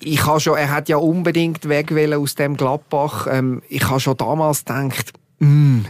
Ich 0.00 0.26
habe 0.26 0.40
schon, 0.40 0.56
er 0.56 0.70
hat 0.70 0.88
ja 0.88 0.96
unbedingt 0.96 1.68
weg 1.68 1.92
aus 2.12 2.34
dem 2.34 2.56
Gladbach. 2.56 3.26
Ähm, 3.30 3.62
ich 3.68 3.88
habe 3.88 4.00
schon 4.00 4.16
damals 4.16 4.64
gedacht, 4.64 5.12
mh, 5.38 5.48
mm, 5.48 5.86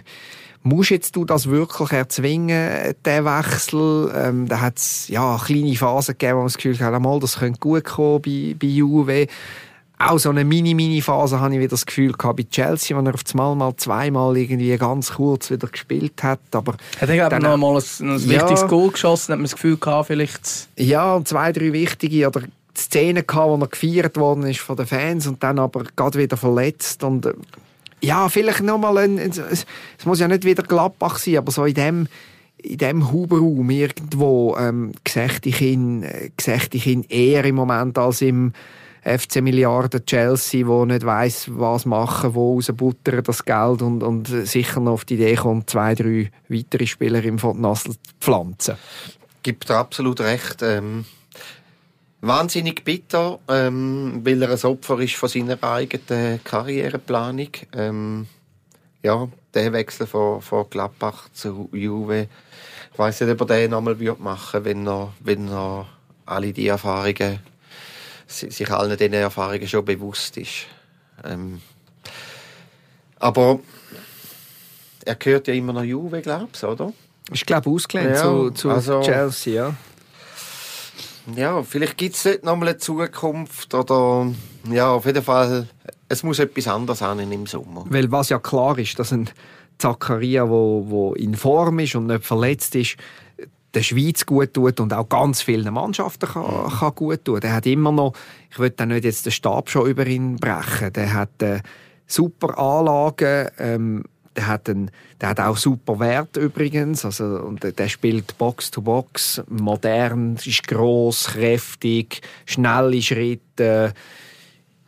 Musst 0.67 0.91
jetzt 0.91 1.15
du 1.15 1.25
das 1.25 1.49
wirklich 1.49 1.93
erzwingen, 1.93 2.93
den 3.05 3.25
Wechsel? 3.25 4.13
Ähm, 4.13 4.49
da 4.49 4.61
hat 4.61 4.79
es 4.79 5.07
ja, 5.07 5.41
kleine 5.41 5.77
Phasen 5.77 6.15
gegeben, 6.15 6.33
wo 6.33 6.39
man 6.39 6.47
das 6.47 6.57
Gefühl 6.57 6.81
hat, 6.81 7.01
mal, 7.01 7.21
das 7.21 7.39
könnte 7.39 7.61
gut 7.61 7.85
kommen 7.85 8.21
bei, 8.21 8.57
bei 8.59 8.67
Juve. 8.67 9.29
Auch 9.97 10.19
so 10.19 10.31
eine 10.31 10.45
Mini-Mini-Phase 10.45 11.39
habe 11.39 11.55
ich 11.55 11.61
wieder 11.61 11.71
das 11.71 11.87
Gefühl 11.87 12.15
gehabt 12.15 12.39
bei 12.39 12.43
Chelsea, 12.51 12.97
wo 12.97 13.07
er 13.07 13.15
auf 13.15 13.21
einmal 13.33 13.55
mal 13.55 13.77
zweimal 13.77 14.37
irgendwie 14.37 14.77
ganz 14.77 15.13
kurz 15.13 15.53
wieder 15.53 15.69
gespielt 15.69 16.21
hat. 16.25 16.41
Aber 16.51 16.75
hat 17.01 17.11
er 17.11 17.29
dann 17.29 17.43
noch 17.43 17.57
mal 17.57 17.77
ein, 17.77 18.09
ein 18.11 18.29
wichtiges 18.29 18.63
ja, 18.63 18.67
Goal 18.67 18.91
geschossen, 18.91 19.35
hat 19.35 19.39
man 19.39 19.45
das 19.45 19.55
Gefühl 19.55 19.77
gehabt, 19.77 20.09
vielleicht? 20.09 20.67
Ja, 20.77 21.15
und 21.15 21.29
zwei, 21.29 21.53
drei 21.53 21.73
wichtige 21.73 22.27
oder 22.27 22.43
Szenen 22.77 23.25
gehabt, 23.25 23.49
wo 23.49 23.57
er 23.57 23.69
gefeiert 23.69 24.17
worden 24.17 24.43
ist 24.49 24.59
von 24.59 24.77
den 24.77 24.87
Fans 24.87 25.29
und 25.29 25.41
dann 25.45 25.61
aber 25.61 25.85
gerade 25.95 26.19
wieder 26.19 26.37
verletzt 26.37 27.05
und 27.05 27.25
äh, 27.25 27.35
ja, 28.07 28.29
vielleicht 28.29 28.63
nochmal 28.63 28.99
ein, 28.99 29.19
es 29.19 29.67
muss 30.05 30.21
ja 30.21 30.29
nicht 30.29 30.45
wieder 30.45 30.63
Gladbach 30.63 31.19
sein, 31.19 31.39
aber 31.39 31.51
so 31.51 31.65
in 31.65 31.75
dem, 31.75 32.09
in 32.59 32.79
dem 32.79 33.13
Hubraum 33.13 33.69
irgendwo, 33.71 34.57
ähm, 34.59 34.93
sehe 35.07 35.29
ich 35.45 35.61
ihn, 35.61 36.03
äh, 36.03 36.31
ich 36.73 36.87
ihn 36.87 37.05
eher 37.09 37.45
im 37.45 37.57
Moment 37.57 37.99
als 37.99 38.23
im 38.23 38.53
FC 39.03 39.41
Milliarden 39.41 40.05
Chelsea, 40.05 40.67
wo 40.67 40.85
nicht 40.85 41.07
weiß, 41.07 41.51
was 41.53 41.87
machen, 41.87 42.35
wo 42.35 42.55
rausbuttern 42.55 43.23
das 43.23 43.45
Geld 43.45 43.83
und, 43.83 44.03
und 44.03 44.27
sicher 44.27 44.81
noch 44.81 44.95
auf 44.95 45.05
die 45.05 45.15
Idee 45.15 45.37
kommt, 45.37 45.71
zwei, 45.71 45.95
drei 45.95 46.31
weitere 46.49 46.87
Spieler 46.87 47.23
im 47.23 47.37
Nassel 47.37 47.93
zu 47.93 48.15
pflanzen. 48.21 48.75
Gibt 49.45 49.71
absolut 49.71 50.21
recht. 50.21 50.61
Ähm, 50.63 51.05
Wahnsinnig 52.23 52.83
bitter, 52.85 53.39
ähm, 53.49 54.21
weil 54.25 54.43
er 54.43 54.51
ein 54.51 54.65
Opfer 54.65 54.99
ist 55.01 55.17
von 55.17 55.29
seiner 55.29 55.63
eigenen 55.63 56.43
Karriereplanung. 56.43 57.51
Ähm, 57.75 58.27
ja, 59.03 59.29
der 59.55 59.73
Wechsel 59.73 60.07
von, 60.07 60.41
von 60.41 60.69
Gladbach 60.71 61.29
zu 61.33 61.69
Juve. 61.73 62.29
Ich 62.93 62.99
weiß 62.99 63.21
nicht, 63.21 63.41
ob 63.41 63.51
er 63.51 63.57
den 63.57 63.71
nochmal 63.71 63.95
machen 64.19 64.65
würde, 64.65 64.65
wenn 64.65 64.87
er, 64.87 65.13
wenn 65.21 65.49
er 65.49 65.87
alle 66.25 66.53
die 66.53 66.69
Erfahrungen, 66.69 67.41
sich 68.27 68.71
allen 68.71 68.97
diesen 68.97 69.13
Erfahrungen 69.13 69.69
schon 69.69 69.85
bewusst 69.85 70.37
ist. 70.39 70.67
Ähm, 71.25 71.61
aber 73.19 73.61
er 75.05 75.15
gehört 75.15 75.49
ja 75.49 75.55
immer 75.55 75.75
noch 75.75 75.85
Juve, 75.85 76.23
glaubst 76.23 76.63
du, 76.63 76.69
oder? 76.69 76.93
Ich 77.31 77.45
glaube, 77.45 77.71
ausgelehnt 77.71 78.17
ja, 78.17 78.23
zu, 78.23 78.51
zu 78.51 78.71
also, 78.71 79.01
Chelsea, 79.03 79.55
ja 79.55 79.75
ja, 81.35 81.63
vielleicht 81.63 81.97
gibt 81.97 82.17
es 82.17 82.23
dort 82.23 82.45
nochmal 82.45 82.69
eine 82.69 82.79
Zukunft 82.79 83.75
oder 83.75 84.33
ja, 84.71 84.93
auf 84.93 85.07
jeden 85.07 85.23
Fall, 85.23 85.69
es 86.09 86.23
muss 86.23 86.39
etwas 86.39 86.69
anderes 86.69 87.01
sein 87.01 87.33
im 87.33 87.47
Sommer. 87.47 87.85
Weil 87.89 88.11
was 88.13 88.29
ja 88.29 88.39
klar 88.39 88.79
ist, 88.79 88.99
dass 88.99 89.13
ein 89.13 89.29
Zakaria, 89.79 90.49
wo, 90.49 90.85
wo 90.89 91.15
in 91.15 91.35
Form 91.35 91.79
ist 91.81 91.95
und 91.95 92.07
nicht 92.07 92.25
verletzt 92.25 92.75
ist, 92.75 92.97
der 93.75 93.83
Schweiz 93.83 94.25
gut 94.25 94.55
tut 94.55 94.81
und 94.81 94.95
auch 94.95 95.09
ganz 95.09 95.43
vielen 95.43 95.73
Mannschaften 95.75 96.27
kann, 96.27 96.71
kann 96.71 96.95
gut 96.95 97.25
tun. 97.25 97.41
Der 97.41 97.53
hat 97.53 97.67
immer 97.67 97.93
noch, 97.93 98.15
ich 98.51 98.59
will 98.59 98.73
nicht 98.87 99.05
jetzt 99.05 99.27
den 99.27 99.33
Stab 99.33 99.69
schon 99.69 99.87
über 99.87 100.07
ihn 100.07 100.37
brechen, 100.37 100.93
der 100.95 101.13
hat 101.13 101.43
äh, 101.43 101.61
super 102.07 102.59
Anlagen, 102.59 103.51
ähm, 103.59 104.05
der 104.37 104.47
hat, 104.47 104.69
einen, 104.69 104.91
der 105.21 105.31
hat 105.31 105.41
auch 105.41 105.57
super 105.57 105.99
Wert 105.99 106.37
übrigens. 106.37 107.05
Also, 107.05 107.25
und 107.25 107.63
der 107.63 107.89
spielt 107.89 108.37
Box 108.39 108.71
to 108.71 108.83
Box, 108.83 109.43
modern, 109.49 110.37
ist 110.37 110.67
groß, 110.69 111.29
kräftig, 111.29 112.21
schnelle 112.45 113.01
Schritte. 113.01 113.95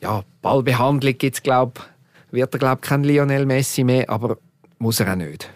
Ja, 0.00 0.22
Ballbehandlung 0.42 1.18
gibt's 1.18 1.42
glaub, 1.42 1.84
wird 2.30 2.54
er 2.54 2.58
glaube 2.58 2.80
kein 2.80 3.02
Lionel 3.02 3.46
Messi 3.46 3.82
mehr, 3.82 4.08
aber 4.08 4.36
muss 4.78 5.00
er 5.00 5.12
auch 5.12 5.16
nicht. 5.16 5.50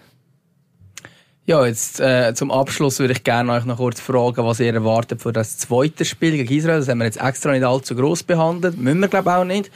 Ja, 1.44 1.66
jetzt 1.66 2.00
äh, 2.00 2.34
zum 2.34 2.52
Abschluss 2.52 3.00
würde 3.00 3.14
ich 3.14 3.24
gerne 3.24 3.52
euch 3.52 3.64
noch 3.64 3.76
kurz 3.76 4.00
fragen, 4.00 4.44
was 4.44 4.60
ihr 4.60 4.72
erwartet 4.72 5.22
für 5.22 5.32
das 5.32 5.58
zweite 5.58 6.04
Spiel 6.04 6.36
gegen 6.36 6.54
Israel. 6.54 6.78
Das 6.78 6.88
haben 6.88 6.98
wir 6.98 7.04
jetzt 7.04 7.20
extra 7.20 7.50
nicht 7.50 7.64
allzu 7.64 7.96
groß 7.96 8.22
behandelt, 8.22 8.78
müssen 8.78 9.00
wir 9.00 9.08
glaube 9.08 9.34
auch 9.34 9.44
nicht. 9.44 9.70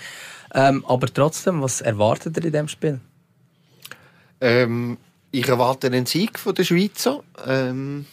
Ähm, 0.55 0.85
aber 0.87 1.12
trotzdem, 1.12 1.61
was 1.62 1.81
erwartet 1.81 2.37
ihr 2.37 2.44
in 2.44 2.52
dem 2.52 2.68
Spiel? 2.68 3.00
Ähm, 4.40 4.99
ich 5.31 5.49
erwarte 5.49 5.88
einen 5.88 6.07
Sieg 6.07 6.38
von 6.38 6.55
der 6.55 6.64
Schweizer. 6.64 7.22
Ähm, 7.46 8.07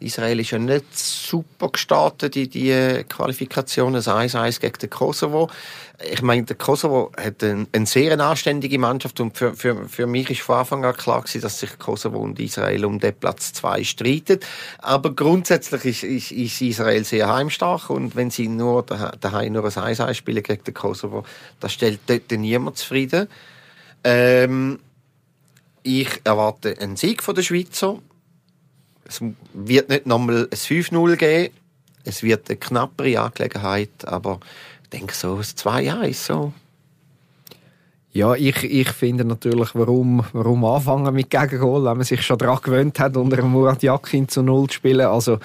Israel 0.00 0.40
ist 0.40 0.50
ja 0.50 0.58
nicht 0.58 0.96
super 0.96 1.70
gestartet 1.70 2.36
in 2.36 2.50
die 2.50 3.04
Qualifikation, 3.08 3.94
das 3.94 4.08
1-1 4.08 4.60
gegen 4.60 4.78
den 4.78 4.90
Kosovo. 4.90 5.48
Ich 6.12 6.20
meine, 6.20 6.44
der 6.44 6.56
Kosovo 6.56 7.10
hat 7.16 7.42
eine, 7.42 7.66
eine 7.72 7.86
sehr 7.86 8.18
anständige 8.20 8.78
Mannschaft 8.78 9.18
und 9.20 9.36
für, 9.36 9.54
für, 9.54 9.88
für 9.88 10.06
mich 10.06 10.28
ist 10.28 10.42
von 10.42 10.56
Anfang 10.56 10.84
an 10.84 10.94
klar 10.94 11.22
gewesen, 11.22 11.40
dass 11.40 11.60
sich 11.60 11.78
Kosovo 11.78 12.18
und 12.18 12.38
Israel 12.38 12.84
um 12.84 13.00
den 13.00 13.14
Platz 13.14 13.54
2 13.54 13.84
streiten. 13.84 14.40
Aber 14.78 15.14
grundsätzlich 15.14 15.84
ist, 15.86 16.02
ist, 16.02 16.32
ist 16.32 16.60
Israel 16.60 17.04
sehr 17.04 17.32
heimstark 17.32 17.88
und 17.88 18.14
wenn 18.16 18.30
sie 18.30 18.48
nur 18.48 18.82
daheim 18.82 19.54
nur 19.54 19.64
ein 19.64 19.70
1-1 19.70 20.14
spielen 20.14 20.42
gegen 20.42 20.64
den 20.64 20.74
Kosovo, 20.74 21.24
das 21.60 21.72
stellt 21.72 22.00
dort 22.06 22.30
niemand 22.32 22.76
zufrieden. 22.76 23.28
Ähm, 24.04 24.78
ich 25.86 26.20
erwarte 26.24 26.76
einen 26.78 26.96
Sieg 26.96 27.22
von 27.22 27.34
der 27.34 27.42
Schweizer. 27.42 27.98
Es 29.04 29.20
wird 29.54 29.88
nicht 29.88 30.06
nochmal 30.06 30.48
ein 30.50 30.56
5-0 30.56 31.16
geben. 31.16 31.54
Es 32.04 32.22
wird 32.22 32.48
eine 32.48 32.58
knappere 32.58 33.20
Angelegenheit, 33.20 34.04
aber 34.04 34.40
ich 34.82 34.90
denke 34.90 35.14
so 35.14 35.36
ein 35.36 35.42
2-1 35.42 36.14
so. 36.14 36.52
Ja, 38.12 38.34
ich, 38.34 38.64
ich 38.64 38.88
finde 38.90 39.24
natürlich, 39.24 39.74
warum, 39.74 40.24
warum 40.32 40.64
anfangen 40.64 41.14
mit 41.14 41.30
Gegengol, 41.30 41.84
wenn 41.84 41.98
man 41.98 42.04
sich 42.04 42.22
schon 42.22 42.38
daran 42.38 42.60
gewöhnt 42.62 42.98
hat, 42.98 43.16
unter 43.16 43.42
Murat 43.42 43.82
Yakin 43.82 44.26
zu 44.26 44.42
Null 44.42 44.68
zu 44.68 44.76
spielen. 44.76 45.06
Also 45.06 45.38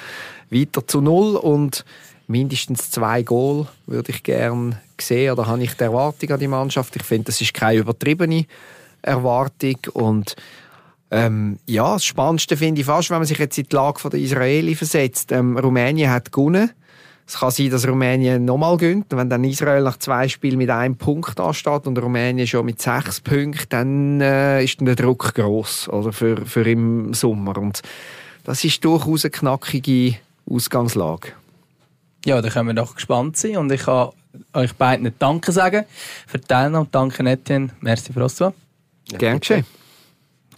weiter 0.49 0.87
zu 0.87 1.01
Null 1.01 1.35
und 1.35 1.83
mindestens 2.27 2.89
zwei 2.89 3.23
Goal 3.23 3.67
würde 3.87 4.11
ich 4.11 4.23
gerne 4.23 4.81
sehen 4.99 5.33
oder 5.33 5.47
habe 5.47 5.63
ich 5.63 5.73
die 5.73 5.83
Erwartung 5.83 6.31
an 6.31 6.39
die 6.39 6.47
Mannschaft. 6.47 6.95
Ich 6.95 7.03
finde, 7.03 7.25
das 7.25 7.41
ist 7.41 7.53
keine 7.53 7.79
übertriebene 7.79 8.45
Erwartung 9.01 9.77
und 9.93 10.35
ähm, 11.11 11.59
ja, 11.65 11.93
das 11.93 12.05
Spannendste 12.05 12.55
finde 12.55 12.81
ich 12.81 12.87
fast, 12.87 13.09
wenn 13.09 13.17
man 13.17 13.27
sich 13.27 13.37
jetzt 13.37 13.57
in 13.57 13.65
die 13.69 13.75
Lage 13.75 14.09
der 14.09 14.19
Israeli 14.19 14.75
versetzt. 14.75 15.33
Ähm, 15.33 15.57
Rumänien 15.57 16.09
hat 16.09 16.31
gewonnen. 16.31 16.71
Es 17.27 17.39
kann 17.39 17.51
sein, 17.51 17.69
dass 17.69 17.87
Rumänien 17.87 18.45
nochmal 18.45 18.77
gönnt. 18.77 19.07
Wenn 19.09 19.29
dann 19.29 19.43
Israel 19.43 19.83
nach 19.83 19.97
zwei 19.97 20.29
Spielen 20.29 20.57
mit 20.57 20.69
einem 20.69 20.95
Punkt 20.95 21.39
ansteht 21.39 21.85
und 21.85 22.01
Rumänien 22.01 22.47
schon 22.47 22.65
mit 22.65 22.81
sechs 22.81 23.19
Punkten, 23.19 23.67
dann 23.69 24.21
äh, 24.21 24.63
ist 24.63 24.79
der 24.79 24.95
Druck 24.95 25.33
groß 25.35 25.89
oder 25.89 26.13
für, 26.13 26.45
für 26.45 26.69
im 26.69 27.13
Sommer. 27.13 27.57
Und 27.57 27.81
das 28.45 28.63
ist 28.63 28.83
durchaus 28.83 29.25
eine 29.25 29.31
knackige 29.31 30.17
Ausgangslage. 30.49 31.33
Ja, 32.25 32.41
da 32.41 32.49
können 32.49 32.67
wir 32.67 32.73
doch 32.73 32.95
gespannt 32.95 33.35
sein 33.35 33.57
und 33.57 33.71
ich 33.71 33.81
kann 33.81 34.09
euch 34.53 34.73
beiden 34.75 35.11
Danke 35.19 35.51
sagen 35.51 35.85
für 36.27 36.37
die 36.37 36.47
Teilnahme. 36.47 36.87
Danke 36.91 37.23
Etienne, 37.23 37.69
merci 37.81 38.13
François. 38.13 38.53
Ja, 39.11 39.17
Gern 39.17 39.39
geschehen. 39.39 39.65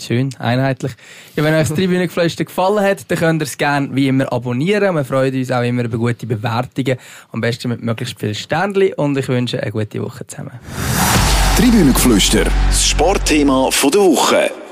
Schön, 0.02 0.30
einheitlich. 0.40 0.94
Ja, 1.36 1.44
wenn 1.44 1.54
euch 1.54 1.68
das 1.68 1.78
Tribünengeflüster 1.78 2.46
gefallen 2.46 2.84
hat, 2.84 3.10
dann 3.10 3.18
könnt 3.18 3.42
ihr 3.42 3.46
es 3.46 3.58
gerne 3.58 3.90
wie 3.94 4.08
immer 4.08 4.32
abonnieren. 4.34 4.96
Wir 4.96 5.06
freuen 5.06 5.36
uns 5.36 5.52
auch 5.52 5.62
immer 5.62 5.84
über 5.84 5.98
gute 5.98 6.26
Bewertungen. 6.26 6.98
Am 7.32 7.42
besten 7.42 7.70
mit 7.70 7.84
möglichst 7.84 8.20
vielen 8.20 8.36
Sternchen 8.36 8.94
und 8.94 9.18
ich 9.18 9.28
wünsche 9.28 9.62
eine 9.62 9.72
gute 9.72 10.02
Woche 10.02 10.26
zusammen. 10.26 10.60
Tribünengeflüster, 11.58 12.46
das 12.68 12.88
Sportthema 12.88 13.70
der 13.84 14.02
Woche. 14.02 14.63